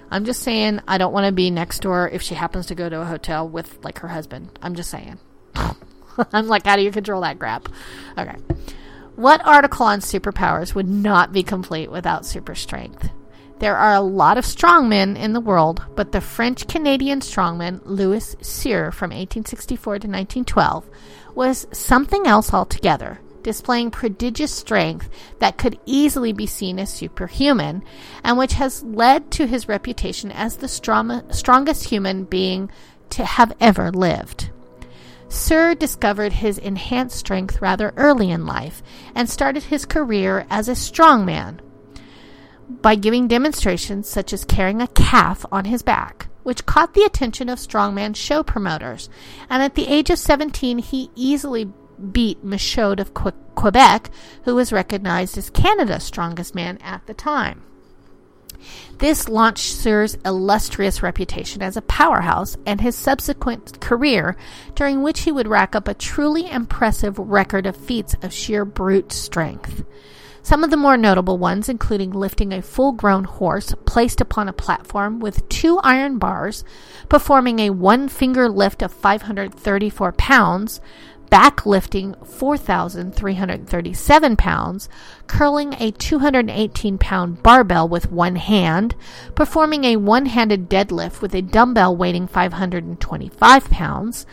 I'm 0.09 0.25
just 0.25 0.41
saying 0.41 0.81
I 0.87 0.97
don't 0.97 1.13
want 1.13 1.27
to 1.27 1.31
be 1.31 1.51
next 1.51 1.83
door 1.83 2.09
if 2.09 2.23
she 2.23 2.33
happens 2.33 2.65
to 2.65 2.75
go 2.75 2.89
to 2.89 3.01
a 3.01 3.05
hotel 3.05 3.47
with 3.47 3.77
like 3.83 3.99
her 3.99 4.07
husband. 4.07 4.57
I'm 4.63 4.73
just 4.73 4.89
saying. 4.89 5.19
I'm 6.33 6.47
like, 6.47 6.65
how 6.65 6.75
do 6.75 6.81
you 6.81 6.91
control 6.91 7.21
that 7.21 7.39
crap? 7.39 7.69
Okay. 8.17 8.35
What 9.15 9.45
article 9.45 9.85
on 9.85 9.99
superpowers 9.99 10.73
would 10.75 10.87
not 10.87 11.33
be 11.33 11.43
complete 11.43 11.91
without 11.91 12.25
super 12.25 12.55
strength? 12.55 13.09
There 13.59 13.75
are 13.75 13.93
a 13.93 14.01
lot 14.01 14.37
of 14.37 14.45
strongmen 14.45 15.17
in 15.17 15.33
the 15.33 15.41
world, 15.41 15.83
but 15.95 16.13
the 16.13 16.21
French 16.21 16.67
Canadian 16.67 17.19
strongman 17.19 17.81
Louis 17.83 18.37
Cyr 18.41 18.91
from 18.93 19.09
1864 19.09 19.93
to 19.95 20.07
1912 20.07 20.89
was 21.35 21.67
something 21.73 22.25
else 22.25 22.53
altogether, 22.53 23.19
displaying 23.43 23.91
prodigious 23.91 24.53
strength 24.53 25.09
that 25.39 25.57
could 25.57 25.77
easily 25.85 26.31
be 26.31 26.47
seen 26.47 26.79
as 26.79 26.89
superhuman, 26.89 27.83
and 28.23 28.37
which 28.37 28.53
has 28.53 28.83
led 28.83 29.29
to 29.31 29.45
his 29.45 29.67
reputation 29.67 30.31
as 30.31 30.55
the 30.55 30.69
strong- 30.69 31.29
strongest 31.33 31.89
human 31.89 32.23
being 32.23 32.71
to 33.09 33.25
have 33.25 33.53
ever 33.59 33.91
lived. 33.91 34.51
Cyr 35.29 35.75
discovered 35.75 36.33
his 36.33 36.57
enhanced 36.57 37.17
strength 37.17 37.61
rather 37.61 37.93
early 37.95 38.31
in 38.31 38.45
life 38.45 38.81
and 39.13 39.29
started 39.29 39.63
his 39.63 39.85
career 39.85 40.45
as 40.49 40.67
a 40.67 40.73
strongman 40.73 41.59
by 42.81 42.95
giving 42.95 43.27
demonstrations 43.27 44.07
such 44.07 44.33
as 44.33 44.45
carrying 44.45 44.81
a 44.81 44.87
calf 44.87 45.45
on 45.51 45.65
his 45.65 45.81
back, 45.81 46.27
which 46.43 46.65
caught 46.65 46.93
the 46.93 47.03
attention 47.03 47.47
of 47.49 47.59
strongman 47.59 48.15
show 48.15 48.43
promoters. 48.43 49.09
And 49.49 49.61
at 49.61 49.75
the 49.75 49.87
age 49.87 50.09
of 50.09 50.19
17, 50.19 50.79
he 50.79 51.09
easily 51.15 51.71
beat 52.11 52.43
Michaud 52.43 52.99
of 52.99 53.13
Quebec, 53.13 54.09
who 54.45 54.55
was 54.55 54.71
recognized 54.71 55.37
as 55.37 55.49
Canada's 55.49 56.03
strongest 56.03 56.55
man 56.55 56.77
at 56.81 57.05
the 57.07 57.13
time. 57.13 57.63
This 58.97 59.29
launched 59.29 59.75
Cyr's 59.75 60.17
illustrious 60.25 61.01
reputation 61.01 61.61
as 61.61 61.77
a 61.77 61.81
powerhouse 61.81 62.57
and 62.65 62.81
his 62.81 62.95
subsequent 62.95 63.79
career, 63.79 64.35
during 64.75 65.01
which 65.01 65.21
he 65.21 65.31
would 65.31 65.47
rack 65.47 65.75
up 65.75 65.87
a 65.87 65.93
truly 65.93 66.49
impressive 66.49 67.17
record 67.17 67.65
of 67.65 67.75
feats 67.75 68.15
of 68.21 68.33
sheer 68.33 68.65
brute 68.65 69.11
strength. 69.11 69.83
Some 70.41 70.63
of 70.63 70.69
the 70.71 70.77
more 70.77 70.97
notable 70.97 71.37
ones, 71.37 71.69
including 71.69 72.11
lifting 72.11 72.53
a 72.53 72.61
full 72.61 72.91
grown 72.93 73.25
horse 73.25 73.75
placed 73.85 74.21
upon 74.21 74.47
a 74.47 74.53
platform 74.53 75.19
with 75.19 75.47
two 75.49 75.79
iron 75.79 76.17
bars, 76.17 76.63
performing 77.07 77.59
a 77.59 77.69
one 77.69 78.09
finger 78.09 78.49
lift 78.49 78.81
of 78.81 78.91
534 78.91 80.13
pounds, 80.13 80.81
back 81.29 81.65
lifting 81.65 82.15
4,337 82.25 84.35
pounds, 84.35 84.89
curling 85.27 85.73
a 85.79 85.91
218 85.91 86.97
pound 86.97 87.41
barbell 87.43 87.87
with 87.87 88.11
one 88.11 88.35
hand, 88.35 88.95
performing 89.35 89.83
a 89.83 89.97
one 89.97 90.25
handed 90.25 90.69
deadlift 90.69 91.21
with 91.21 91.35
a 91.35 91.41
dumbbell 91.41 91.95
weighing 91.95 92.27
525 92.27 93.69
pounds, 93.69 94.25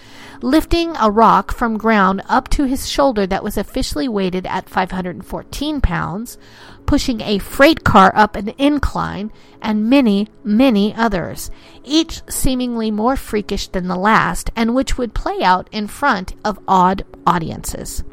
lifting 0.42 0.96
a 0.96 1.10
rock 1.10 1.52
from 1.52 1.76
ground 1.76 2.22
up 2.28 2.48
to 2.48 2.64
his 2.64 2.88
shoulder 2.88 3.26
that 3.26 3.44
was 3.44 3.56
officially 3.56 4.08
weighted 4.08 4.46
at 4.46 4.68
514 4.68 5.80
pounds, 5.80 6.38
pushing 6.86 7.20
a 7.20 7.38
freight 7.38 7.84
car 7.84 8.12
up 8.14 8.36
an 8.36 8.54
incline, 8.58 9.32
and 9.60 9.90
many, 9.90 10.28
many 10.44 10.94
others, 10.94 11.50
each 11.84 12.22
seemingly 12.28 12.90
more 12.90 13.16
freakish 13.16 13.68
than 13.68 13.88
the 13.88 13.96
last, 13.96 14.50
and 14.54 14.74
which 14.74 14.96
would 14.96 15.14
play 15.14 15.42
out 15.42 15.68
in 15.72 15.86
front 15.86 16.34
of 16.44 16.58
awed 16.68 17.04
audiences. 17.26 18.04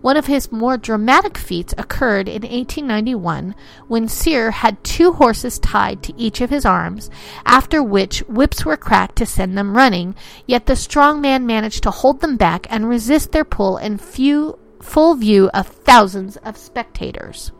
One 0.00 0.16
of 0.16 0.26
his 0.26 0.52
more 0.52 0.76
dramatic 0.76 1.36
feats 1.36 1.74
occurred 1.76 2.28
in 2.28 2.42
1891 2.42 3.54
when 3.88 4.06
Cyr 4.06 4.52
had 4.52 4.82
two 4.84 5.12
horses 5.12 5.58
tied 5.58 6.02
to 6.04 6.16
each 6.16 6.40
of 6.40 6.50
his 6.50 6.64
arms, 6.64 7.10
after 7.44 7.82
which 7.82 8.20
whips 8.28 8.64
were 8.64 8.76
cracked 8.76 9.16
to 9.16 9.26
send 9.26 9.58
them 9.58 9.76
running, 9.76 10.14
yet 10.46 10.66
the 10.66 10.76
strong 10.76 11.20
man 11.20 11.46
managed 11.46 11.82
to 11.82 11.90
hold 11.90 12.20
them 12.20 12.36
back 12.36 12.66
and 12.70 12.88
resist 12.88 13.32
their 13.32 13.44
pull 13.44 13.76
in 13.76 13.98
few, 13.98 14.58
full 14.80 15.16
view 15.16 15.50
of 15.52 15.66
thousands 15.66 16.36
of 16.38 16.56
spectators. 16.56 17.50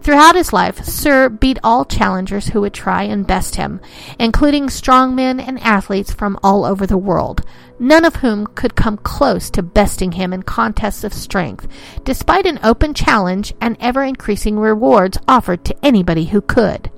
Throughout 0.00 0.36
his 0.36 0.52
life, 0.52 0.84
Cyr 0.84 1.28
beat 1.28 1.58
all 1.62 1.84
challengers 1.84 2.48
who 2.48 2.60
would 2.62 2.72
try 2.72 3.02
and 3.02 3.26
best 3.26 3.56
him, 3.56 3.80
including 4.18 4.68
strongmen 4.68 5.40
and 5.40 5.60
athletes 5.60 6.12
from 6.12 6.38
all 6.42 6.64
over 6.64 6.86
the 6.86 6.96
world, 6.96 7.42
none 7.78 8.04
of 8.04 8.16
whom 8.16 8.46
could 8.46 8.74
come 8.74 8.96
close 8.96 9.50
to 9.50 9.62
besting 9.62 10.12
him 10.12 10.32
in 10.32 10.42
contests 10.44 11.04
of 11.04 11.12
strength, 11.12 11.66
despite 12.04 12.46
an 12.46 12.60
open 12.62 12.94
challenge 12.94 13.52
and 13.60 13.76
ever 13.80 14.02
increasing 14.02 14.58
rewards 14.58 15.18
offered 15.26 15.64
to 15.64 15.76
anybody 15.84 16.26
who 16.26 16.40
could. 16.40 16.90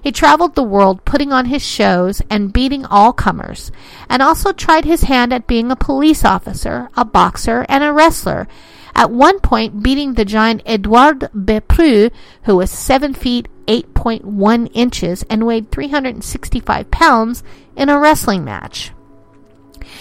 He 0.00 0.12
traveled 0.12 0.54
the 0.54 0.62
world 0.62 1.04
putting 1.04 1.32
on 1.32 1.46
his 1.46 1.62
shows 1.62 2.22
and 2.30 2.52
beating 2.52 2.86
all 2.86 3.12
comers, 3.12 3.72
and 4.08 4.22
also 4.22 4.52
tried 4.52 4.84
his 4.84 5.02
hand 5.02 5.32
at 5.32 5.48
being 5.48 5.70
a 5.70 5.76
police 5.76 6.24
officer, 6.24 6.88
a 6.96 7.04
boxer, 7.04 7.66
and 7.68 7.82
a 7.82 7.92
wrestler, 7.92 8.46
at 8.98 9.12
one 9.12 9.38
point 9.38 9.80
beating 9.80 10.14
the 10.14 10.24
giant 10.24 10.60
Edouard 10.66 11.30
Beaupré, 11.32 12.10
who 12.42 12.56
was 12.56 12.68
7 12.68 13.14
feet 13.14 13.46
8.1 13.68 14.68
inches 14.74 15.22
and 15.30 15.46
weighed 15.46 15.70
365 15.70 16.90
pounds 16.90 17.44
in 17.76 17.88
a 17.88 17.98
wrestling 17.98 18.44
match. 18.44 18.90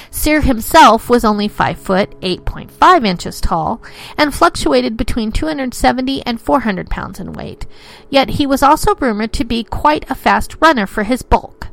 Cyr 0.10 0.42
himself 0.42 1.12
was 1.12 1.24
only 1.24 1.48
5 1.48 1.78
foot 1.78 2.20
8.5 2.22 3.06
inches 3.06 3.40
tall 3.40 3.84
and 4.18 4.34
fluctuated 4.34 4.98
between 4.98 5.32
270 5.32 6.26
and 6.26 6.42
400 6.42 6.90
pounds 6.90 7.20
in 7.20 7.34
weight. 7.34 7.68
Yet 8.10 8.32
he 8.32 8.48
was 8.48 8.64
also 8.64 8.96
rumored 8.96 9.32
to 9.34 9.46
be 9.46 9.64
quite 9.64 10.10
a 10.10 10.16
fast 10.16 10.56
runner 10.60 10.88
for 10.88 11.04
his 11.04 11.22
bulk. 11.22 11.68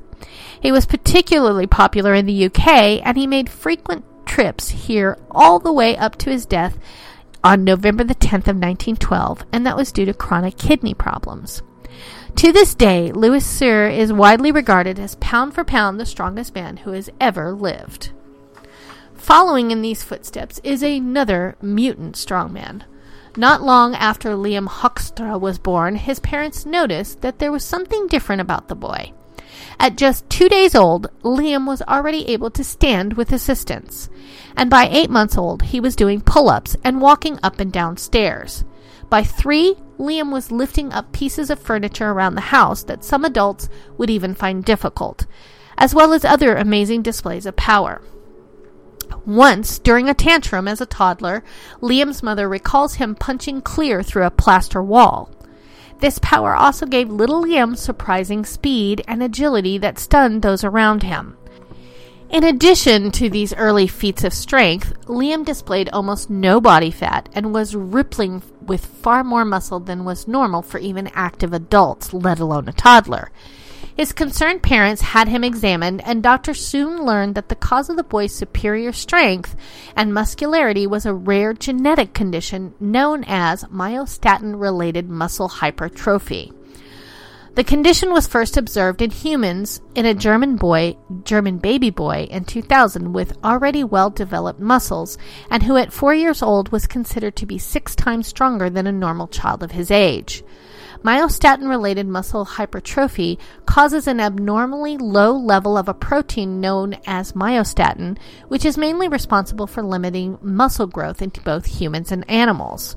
He 0.60 0.70
was 0.70 0.84
particularly 0.84 1.66
popular 1.66 2.12
in 2.12 2.26
the 2.26 2.44
UK 2.44 3.00
and 3.02 3.16
he 3.16 3.26
made 3.26 3.48
frequent 3.48 4.04
trips 4.26 4.68
here 4.68 5.16
all 5.30 5.58
the 5.58 5.72
way 5.72 5.96
up 5.96 6.16
to 6.16 6.30
his 6.30 6.44
death 6.44 6.76
on 7.44 7.62
November 7.62 8.02
the 8.02 8.14
10th 8.14 8.48
of 8.48 8.56
1912 8.56 9.44
and 9.52 9.66
that 9.66 9.76
was 9.76 9.92
due 9.92 10.06
to 10.06 10.14
chronic 10.14 10.56
kidney 10.56 10.94
problems. 10.94 11.62
To 12.36 12.50
this 12.50 12.74
day, 12.74 13.12
Louis 13.12 13.44
Cyr 13.44 13.86
is 13.86 14.12
widely 14.12 14.50
regarded 14.50 14.98
as 14.98 15.14
pound 15.16 15.54
for 15.54 15.62
pound 15.62 16.00
the 16.00 16.06
strongest 16.06 16.54
man 16.54 16.78
who 16.78 16.90
has 16.90 17.10
ever 17.20 17.52
lived. 17.52 18.10
Following 19.14 19.70
in 19.70 19.82
these 19.82 20.02
footsteps 20.02 20.60
is 20.64 20.82
another 20.82 21.56
mutant 21.62 22.16
strongman. 22.16 22.82
Not 23.36 23.62
long 23.62 23.94
after 23.94 24.30
Liam 24.30 24.68
Hoekstra 24.68 25.40
was 25.40 25.58
born, 25.58 25.96
his 25.96 26.20
parents 26.20 26.66
noticed 26.66 27.20
that 27.20 27.38
there 27.38 27.52
was 27.52 27.64
something 27.64 28.06
different 28.08 28.40
about 28.42 28.68
the 28.68 28.74
boy. 28.74 29.12
At 29.78 29.96
just 29.96 30.28
two 30.30 30.48
days 30.48 30.74
old, 30.74 31.08
Liam 31.22 31.66
was 31.66 31.82
already 31.82 32.28
able 32.28 32.50
to 32.50 32.64
stand 32.64 33.14
with 33.14 33.32
assistance, 33.32 34.08
and 34.56 34.70
by 34.70 34.88
eight 34.88 35.10
months 35.10 35.36
old, 35.36 35.62
he 35.62 35.80
was 35.80 35.96
doing 35.96 36.20
pull 36.20 36.48
ups 36.48 36.76
and 36.84 37.00
walking 37.00 37.38
up 37.42 37.60
and 37.60 37.72
down 37.72 37.96
stairs. 37.96 38.64
By 39.10 39.22
three, 39.22 39.76
Liam 39.98 40.32
was 40.32 40.50
lifting 40.50 40.92
up 40.92 41.12
pieces 41.12 41.50
of 41.50 41.58
furniture 41.58 42.10
around 42.10 42.34
the 42.34 42.40
house 42.40 42.82
that 42.84 43.04
some 43.04 43.24
adults 43.24 43.68
would 43.98 44.10
even 44.10 44.34
find 44.34 44.64
difficult, 44.64 45.26
as 45.76 45.94
well 45.94 46.12
as 46.12 46.24
other 46.24 46.54
amazing 46.54 47.02
displays 47.02 47.46
of 47.46 47.56
power. 47.56 48.00
Once, 49.26 49.78
during 49.78 50.08
a 50.08 50.14
tantrum 50.14 50.68
as 50.68 50.80
a 50.80 50.86
toddler, 50.86 51.42
Liam's 51.80 52.22
mother 52.22 52.48
recalls 52.48 52.94
him 52.94 53.14
punching 53.14 53.62
clear 53.62 54.02
through 54.02 54.24
a 54.24 54.30
plaster 54.30 54.82
wall. 54.82 55.30
This 56.04 56.18
power 56.20 56.54
also 56.54 56.84
gave 56.84 57.08
little 57.08 57.42
Liam 57.42 57.78
surprising 57.78 58.44
speed 58.44 59.02
and 59.08 59.22
agility 59.22 59.78
that 59.78 59.98
stunned 59.98 60.42
those 60.42 60.62
around 60.62 61.02
him. 61.02 61.38
In 62.28 62.44
addition 62.44 63.10
to 63.12 63.30
these 63.30 63.54
early 63.54 63.86
feats 63.86 64.22
of 64.22 64.34
strength, 64.34 64.92
Liam 65.06 65.46
displayed 65.46 65.88
almost 65.94 66.28
no 66.28 66.60
body 66.60 66.90
fat 66.90 67.30
and 67.32 67.54
was 67.54 67.74
rippling 67.74 68.42
with 68.60 68.84
far 68.84 69.24
more 69.24 69.46
muscle 69.46 69.80
than 69.80 70.04
was 70.04 70.28
normal 70.28 70.60
for 70.60 70.76
even 70.76 71.06
active 71.14 71.54
adults, 71.54 72.12
let 72.12 72.38
alone 72.38 72.68
a 72.68 72.74
toddler. 72.74 73.30
His 73.96 74.12
concerned 74.12 74.62
parents 74.62 75.02
had 75.02 75.28
him 75.28 75.44
examined, 75.44 76.02
and 76.04 76.20
doctors 76.20 76.66
soon 76.66 77.04
learned 77.04 77.36
that 77.36 77.48
the 77.48 77.54
cause 77.54 77.88
of 77.88 77.96
the 77.96 78.02
boy's 78.02 78.34
superior 78.34 78.92
strength 78.92 79.54
and 79.94 80.12
muscularity 80.12 80.84
was 80.84 81.06
a 81.06 81.14
rare 81.14 81.52
genetic 81.52 82.12
condition 82.12 82.74
known 82.80 83.22
as 83.24 83.62
myostatin 83.64 84.60
related 84.60 85.08
muscle 85.08 85.46
hypertrophy. 85.46 86.52
The 87.54 87.62
condition 87.62 88.10
was 88.10 88.26
first 88.26 88.56
observed 88.56 89.00
in 89.00 89.12
humans 89.12 89.80
in 89.94 90.06
a 90.06 90.14
German 90.14 90.56
boy, 90.56 90.96
German 91.22 91.58
baby 91.58 91.90
boy 91.90 92.26
in 92.28 92.46
2000 92.46 93.12
with 93.12 93.38
already 93.44 93.84
well 93.84 94.10
developed 94.10 94.58
muscles 94.58 95.16
and 95.50 95.62
who 95.62 95.76
at 95.76 95.92
4 95.92 96.14
years 96.14 96.42
old 96.42 96.72
was 96.72 96.88
considered 96.88 97.36
to 97.36 97.46
be 97.46 97.58
6 97.58 97.94
times 97.94 98.26
stronger 98.26 98.68
than 98.68 98.88
a 98.88 98.92
normal 98.92 99.28
child 99.28 99.62
of 99.62 99.70
his 99.70 99.92
age. 99.92 100.42
Myostatin 101.04 101.68
related 101.68 102.08
muscle 102.08 102.44
hypertrophy 102.44 103.38
causes 103.66 104.08
an 104.08 104.18
abnormally 104.18 104.96
low 104.96 105.30
level 105.36 105.78
of 105.78 105.86
a 105.86 105.94
protein 105.94 106.60
known 106.60 106.96
as 107.06 107.34
myostatin, 107.34 108.18
which 108.48 108.64
is 108.64 108.76
mainly 108.76 109.06
responsible 109.06 109.68
for 109.68 109.82
limiting 109.82 110.38
muscle 110.42 110.88
growth 110.88 111.22
in 111.22 111.30
both 111.44 111.66
humans 111.66 112.10
and 112.10 112.28
animals. 112.28 112.96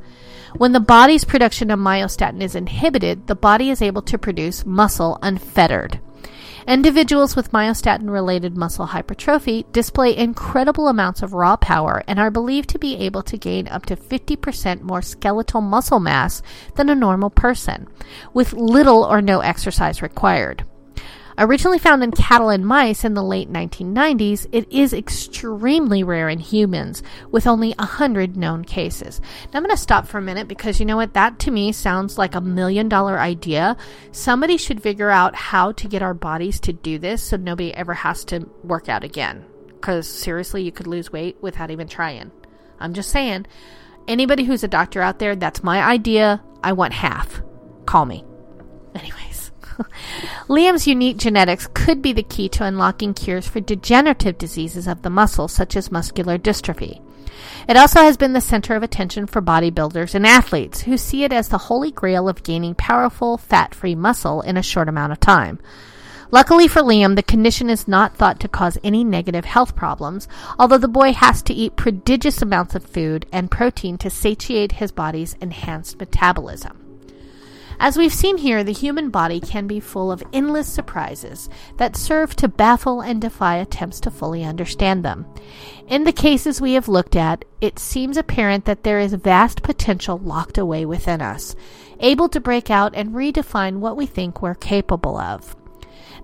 When 0.56 0.72
the 0.72 0.80
body's 0.80 1.26
production 1.26 1.70
of 1.70 1.80
myostatin 1.80 2.42
is 2.42 2.56
inhibited, 2.56 3.28
the 3.28 3.36
body 3.36 3.70
is 3.70 3.82
able 3.82 4.02
to 4.04 4.18
produce 4.18 4.47
muscle 4.66 5.20
unfettered. 5.22 6.00
Individuals 6.68 7.36
with 7.36 7.54
myostatin 7.54 8.10
related 8.10 8.58
muscle 8.58 8.88
hypertrophy 8.88 9.66
display 9.72 10.16
incredible 10.16 10.90
amounts 10.90 11.22
of 11.22 11.34
raw 11.34 11.56
power 11.56 12.04
and 12.08 12.20
are 12.20 12.30
believed 12.30 12.68
to 12.70 12.78
be 12.78 12.98
able 12.98 13.24
to 13.24 13.38
gain 13.38 13.70
up 13.70 13.86
to 13.86 13.96
50% 13.96 14.82
more 14.82 15.02
skeletal 15.02 15.62
muscle 15.62 16.02
mass 16.02 16.42
than 16.76 16.90
a 16.90 16.96
normal 16.96 17.30
person, 17.30 17.88
with 18.34 18.52
little 18.52 19.04
or 19.04 19.22
no 19.22 19.40
exercise 19.40 20.02
required. 20.02 20.66
Originally 21.40 21.78
found 21.78 22.04
in 22.04 22.10
cattle 22.10 22.50
and 22.50 22.66
mice 22.66 23.04
in 23.04 23.14
the 23.14 23.24
late 23.24 23.52
1990s, 23.52 24.48
it 24.52 24.72
is 24.72 24.92
extremely 24.92 26.02
rare 26.04 26.30
in 26.30 26.40
humans, 26.40 27.04
with 27.30 27.46
only 27.46 27.74
100 27.78 28.36
known 28.36 28.66
cases. 28.66 29.22
Now 29.22 29.58
I'm 29.58 29.64
going 29.64 29.76
to 29.76 29.82
stop 29.82 30.08
for 30.08 30.18
a 30.18 30.22
minute 30.22 30.48
because 30.48 30.80
you 30.80 30.86
know 30.88 30.96
what? 30.96 31.14
That 31.14 31.38
to 31.40 31.52
me 31.52 31.72
sounds 31.72 32.18
like 32.18 32.34
a 32.34 32.42
million 32.42 32.90
dollar 32.90 33.20
idea. 33.20 33.78
Somebody 34.12 34.58
should 34.58 34.82
figure 34.82 35.12
out 35.12 35.36
how 35.36 35.74
to 35.74 35.88
get 35.88 36.02
our 36.02 36.16
bodies 36.16 36.60
to 36.62 36.74
do 36.74 36.98
this 36.98 37.22
so 37.22 37.38
nobody 37.38 37.72
ever 37.76 37.94
has 37.94 38.26
to 38.26 38.50
work 38.64 38.90
out 38.90 39.04
again. 39.04 39.46
Because 39.68 40.08
seriously, 40.08 40.64
you 40.64 40.72
could 40.72 40.88
lose 40.88 41.12
weight 41.12 41.38
without 41.40 41.70
even 41.70 41.88
trying. 41.88 42.32
I'm 42.80 42.96
just 42.96 43.12
saying. 43.12 43.46
Anybody 44.08 44.44
who's 44.44 44.64
a 44.64 44.68
doctor 44.68 45.02
out 45.02 45.20
there, 45.20 45.36
that's 45.36 45.64
my 45.64 45.84
idea. 45.84 46.42
I 46.64 46.72
want 46.72 46.94
half. 46.94 47.44
Call 47.86 48.06
me. 48.06 48.24
Liam's 50.48 50.88
unique 50.88 51.18
genetics 51.18 51.68
could 51.74 52.02
be 52.02 52.14
the 52.14 52.24
key 52.24 52.50
to 52.50 52.64
unlocking 52.64 53.14
cures 53.14 53.48
for 53.48 53.60
degenerative 53.60 54.38
diseases 54.38 54.88
of 54.88 55.02
the 55.02 55.10
muscle, 55.10 55.48
such 55.48 55.76
as 55.76 55.92
muscular 55.92 56.38
dystrophy. 56.38 57.02
It 57.68 57.78
also 57.78 58.02
has 58.02 58.18
been 58.18 58.34
the 58.34 58.42
center 58.42 58.76
of 58.76 58.84
attention 58.84 59.28
for 59.28 59.42
bodybuilders 59.42 60.16
and 60.16 60.26
athletes 60.26 60.82
who 60.82 60.98
see 60.98 61.24
it 61.24 61.34
as 61.34 61.50
the 61.50 61.58
holy 61.58 61.92
grail 61.92 62.28
of 62.28 62.44
gaining 62.44 62.76
powerful, 62.76 63.38
fat 63.38 63.76
free 63.76 63.96
muscle 63.96 64.42
in 64.42 64.58
a 64.58 64.64
short 64.64 64.90
amount 64.90 65.12
of 65.12 65.20
time. 65.20 65.60
Luckily 66.30 66.68
for 66.68 66.82
Liam, 66.82 67.16
the 67.16 67.24
condition 67.24 67.70
is 67.70 67.88
not 67.88 68.16
thought 68.16 68.40
to 68.42 68.50
cause 68.50 68.78
any 68.84 69.04
negative 69.04 69.46
health 69.46 69.76
problems, 69.76 70.28
although 70.60 70.78
the 70.78 70.88
boy 70.88 71.14
has 71.14 71.42
to 71.44 71.54
eat 71.54 71.78
prodigious 71.78 72.42
amounts 72.42 72.76
of 72.76 72.84
food 72.84 73.26
and 73.32 73.52
protein 73.52 73.98
to 74.00 74.10
satiate 74.10 74.74
his 74.74 74.92
body's 74.92 75.36
enhanced 75.36 76.00
metabolism. 76.00 76.87
As 77.80 77.96
we've 77.96 78.14
seen 78.14 78.38
here, 78.38 78.64
the 78.64 78.74
human 78.74 79.12
body 79.12 79.40
can 79.40 79.68
be 79.68 79.80
full 79.80 80.12
of 80.12 80.24
endless 80.34 80.68
surprises 80.68 81.48
that 81.78 81.96
serve 81.96 82.36
to 82.38 82.48
baffle 82.48 83.02
and 83.02 83.22
defy 83.22 83.58
attempts 83.58 84.00
to 84.02 84.12
fully 84.12 84.44
understand 84.44 85.06
them. 85.06 85.28
In 85.88 86.04
the 86.04 86.12
cases 86.12 86.60
we 86.60 86.74
have 86.74 86.88
looked 86.88 87.16
at, 87.16 87.46
it 87.62 87.78
seems 87.78 88.18
apparent 88.18 88.66
that 88.66 88.84
there 88.84 89.00
is 89.00 89.14
vast 89.14 89.62
potential 89.62 90.18
locked 90.18 90.58
away 90.58 90.86
within 90.86 91.22
us, 91.22 91.56
able 92.00 92.28
to 92.30 92.40
break 92.40 92.72
out 92.72 92.96
and 92.96 93.14
redefine 93.14 93.78
what 93.78 93.96
we 93.96 94.08
think 94.08 94.42
we're 94.42 94.56
capable 94.56 95.18
of. 95.18 95.56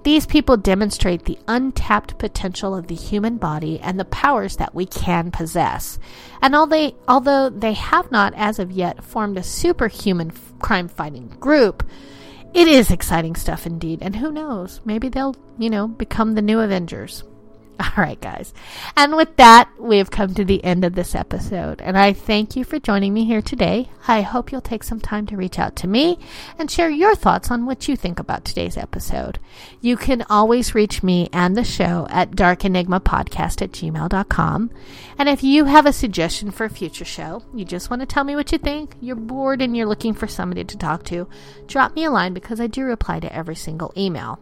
These 0.04 0.26
people 0.26 0.58
demonstrate 0.58 1.24
the 1.24 1.40
untapped 1.48 2.18
potential 2.18 2.76
of 2.76 2.88
the 2.88 2.96
human 2.96 3.38
body 3.38 3.80
and 3.80 3.98
the 3.98 4.06
powers 4.06 4.58
that 4.58 4.76
we 4.76 4.86
can 4.86 5.32
possess. 5.32 5.98
And 6.42 6.56
although 6.56 7.50
they 7.50 7.74
have 7.74 8.12
not, 8.12 8.34
as 8.36 8.60
of 8.60 8.70
yet, 8.70 9.02
formed 9.02 9.38
a 9.38 9.44
superhuman 9.44 10.32
crime 10.64 10.88
fighting 10.88 11.28
group, 11.40 11.88
it 12.54 12.68
is 12.68 12.90
exciting 12.90 13.36
stuff 13.36 13.68
indeed. 13.68 14.00
And 14.02 14.16
who 14.16 14.32
knows? 14.32 14.82
Maybe 14.86 15.10
they'll, 15.10 15.36
you 15.60 15.70
know, 15.70 15.88
become 15.88 16.34
the 16.34 16.42
new 16.42 16.60
Avengers. 16.60 17.24
All 17.80 18.04
right, 18.04 18.20
guys. 18.22 18.54
And 18.96 19.16
with 19.16 19.36
that, 19.38 19.70
we 19.80 19.98
have 19.98 20.12
come 20.12 20.34
to 20.36 20.46
the 20.46 20.64
end 20.64 20.86
of 20.86 20.94
this 20.94 21.16
episode. 21.16 21.82
And 21.82 21.98
I 21.98 22.14
thank 22.14 22.56
you 22.56 22.64
for 22.64 22.78
joining 22.80 23.14
me 23.14 23.26
here 23.26 23.42
today. 23.42 23.90
I 24.08 24.22
hope 24.22 24.52
you'll 24.52 24.62
take 24.62 24.84
some 24.84 25.00
time 25.00 25.26
to 25.28 25.38
reach 25.38 25.58
out 25.58 25.76
to 25.78 25.88
me 25.88 26.20
and 26.60 26.70
share 26.70 26.90
your 26.90 27.16
thoughts 27.16 27.50
on 27.50 27.66
what 27.66 27.88
you 27.88 27.96
think 27.96 28.20
about 28.20 28.46
today's 28.46 28.78
episode. 28.78 29.40
You 29.82 29.98
can 29.98 30.24
always 30.30 30.76
reach 30.76 31.02
me 31.02 31.30
and 31.34 31.56
the 31.56 31.64
show 31.64 32.06
at 32.10 32.32
darkenigmapodcast 32.32 33.62
at 33.62 33.72
gmail.com. 33.72 34.72
And 35.18 35.30
if 35.30 35.44
you 35.44 35.66
have 35.66 35.86
a 35.86 35.94
suggestion 35.94 36.52
for 36.52 36.66
a 36.66 36.70
future 36.70 37.06
show, 37.06 37.44
you 37.54 37.66
just 37.66 37.90
want 37.90 38.02
to 38.02 38.06
tell 38.06 38.24
me 38.24 38.36
what 38.36 38.52
you 38.52 38.58
think, 38.58 38.96
you're 39.02 39.16
bored 39.16 39.62
and 39.62 39.76
you're 39.76 39.88
looking 39.88 40.14
for 40.14 40.28
somebody 40.28 40.64
to 40.64 40.78
talk 40.78 41.04
to, 41.06 41.28
drop 41.66 41.96
me 41.96 42.06
a 42.06 42.12
line 42.12 42.34
because 42.34 42.60
I 42.60 42.68
do 42.68 42.84
reply 42.84 43.20
to 43.20 43.34
every 43.34 43.56
single 43.56 43.94
email. 43.98 44.40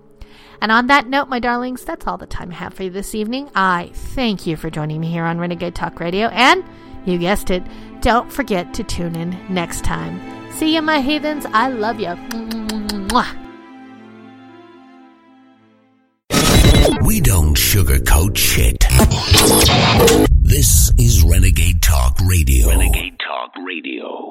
And 0.61 0.71
on 0.71 0.87
that 0.87 1.07
note, 1.07 1.27
my 1.27 1.39
darlings, 1.39 1.83
that's 1.83 2.05
all 2.05 2.17
the 2.17 2.27
time 2.27 2.51
I 2.51 2.53
have 2.53 2.75
for 2.75 2.83
you 2.83 2.91
this 2.91 3.15
evening. 3.15 3.49
I 3.55 3.89
thank 3.93 4.45
you 4.45 4.55
for 4.55 4.69
joining 4.69 5.01
me 5.01 5.09
here 5.09 5.23
on 5.23 5.39
Renegade 5.39 5.73
Talk 5.73 5.99
Radio. 5.99 6.27
And 6.27 6.63
you 7.03 7.17
guessed 7.17 7.49
it, 7.49 7.63
don't 8.01 8.31
forget 8.31 8.71
to 8.75 8.83
tune 8.83 9.15
in 9.15 9.35
next 9.49 9.83
time. 9.83 10.21
See 10.53 10.75
you, 10.75 10.83
my 10.83 11.01
heathens. 11.01 11.47
I 11.47 11.69
love 11.69 11.99
you. 11.99 12.15
We 17.03 17.19
don't 17.19 17.57
sugarcoat 17.57 18.37
shit. 18.37 18.85
This 20.43 20.91
is 20.99 21.23
Renegade 21.23 21.81
Talk 21.81 22.19
Radio. 22.27 22.69
Renegade 22.69 23.17
Talk 23.19 23.51
Radio. 23.65 24.30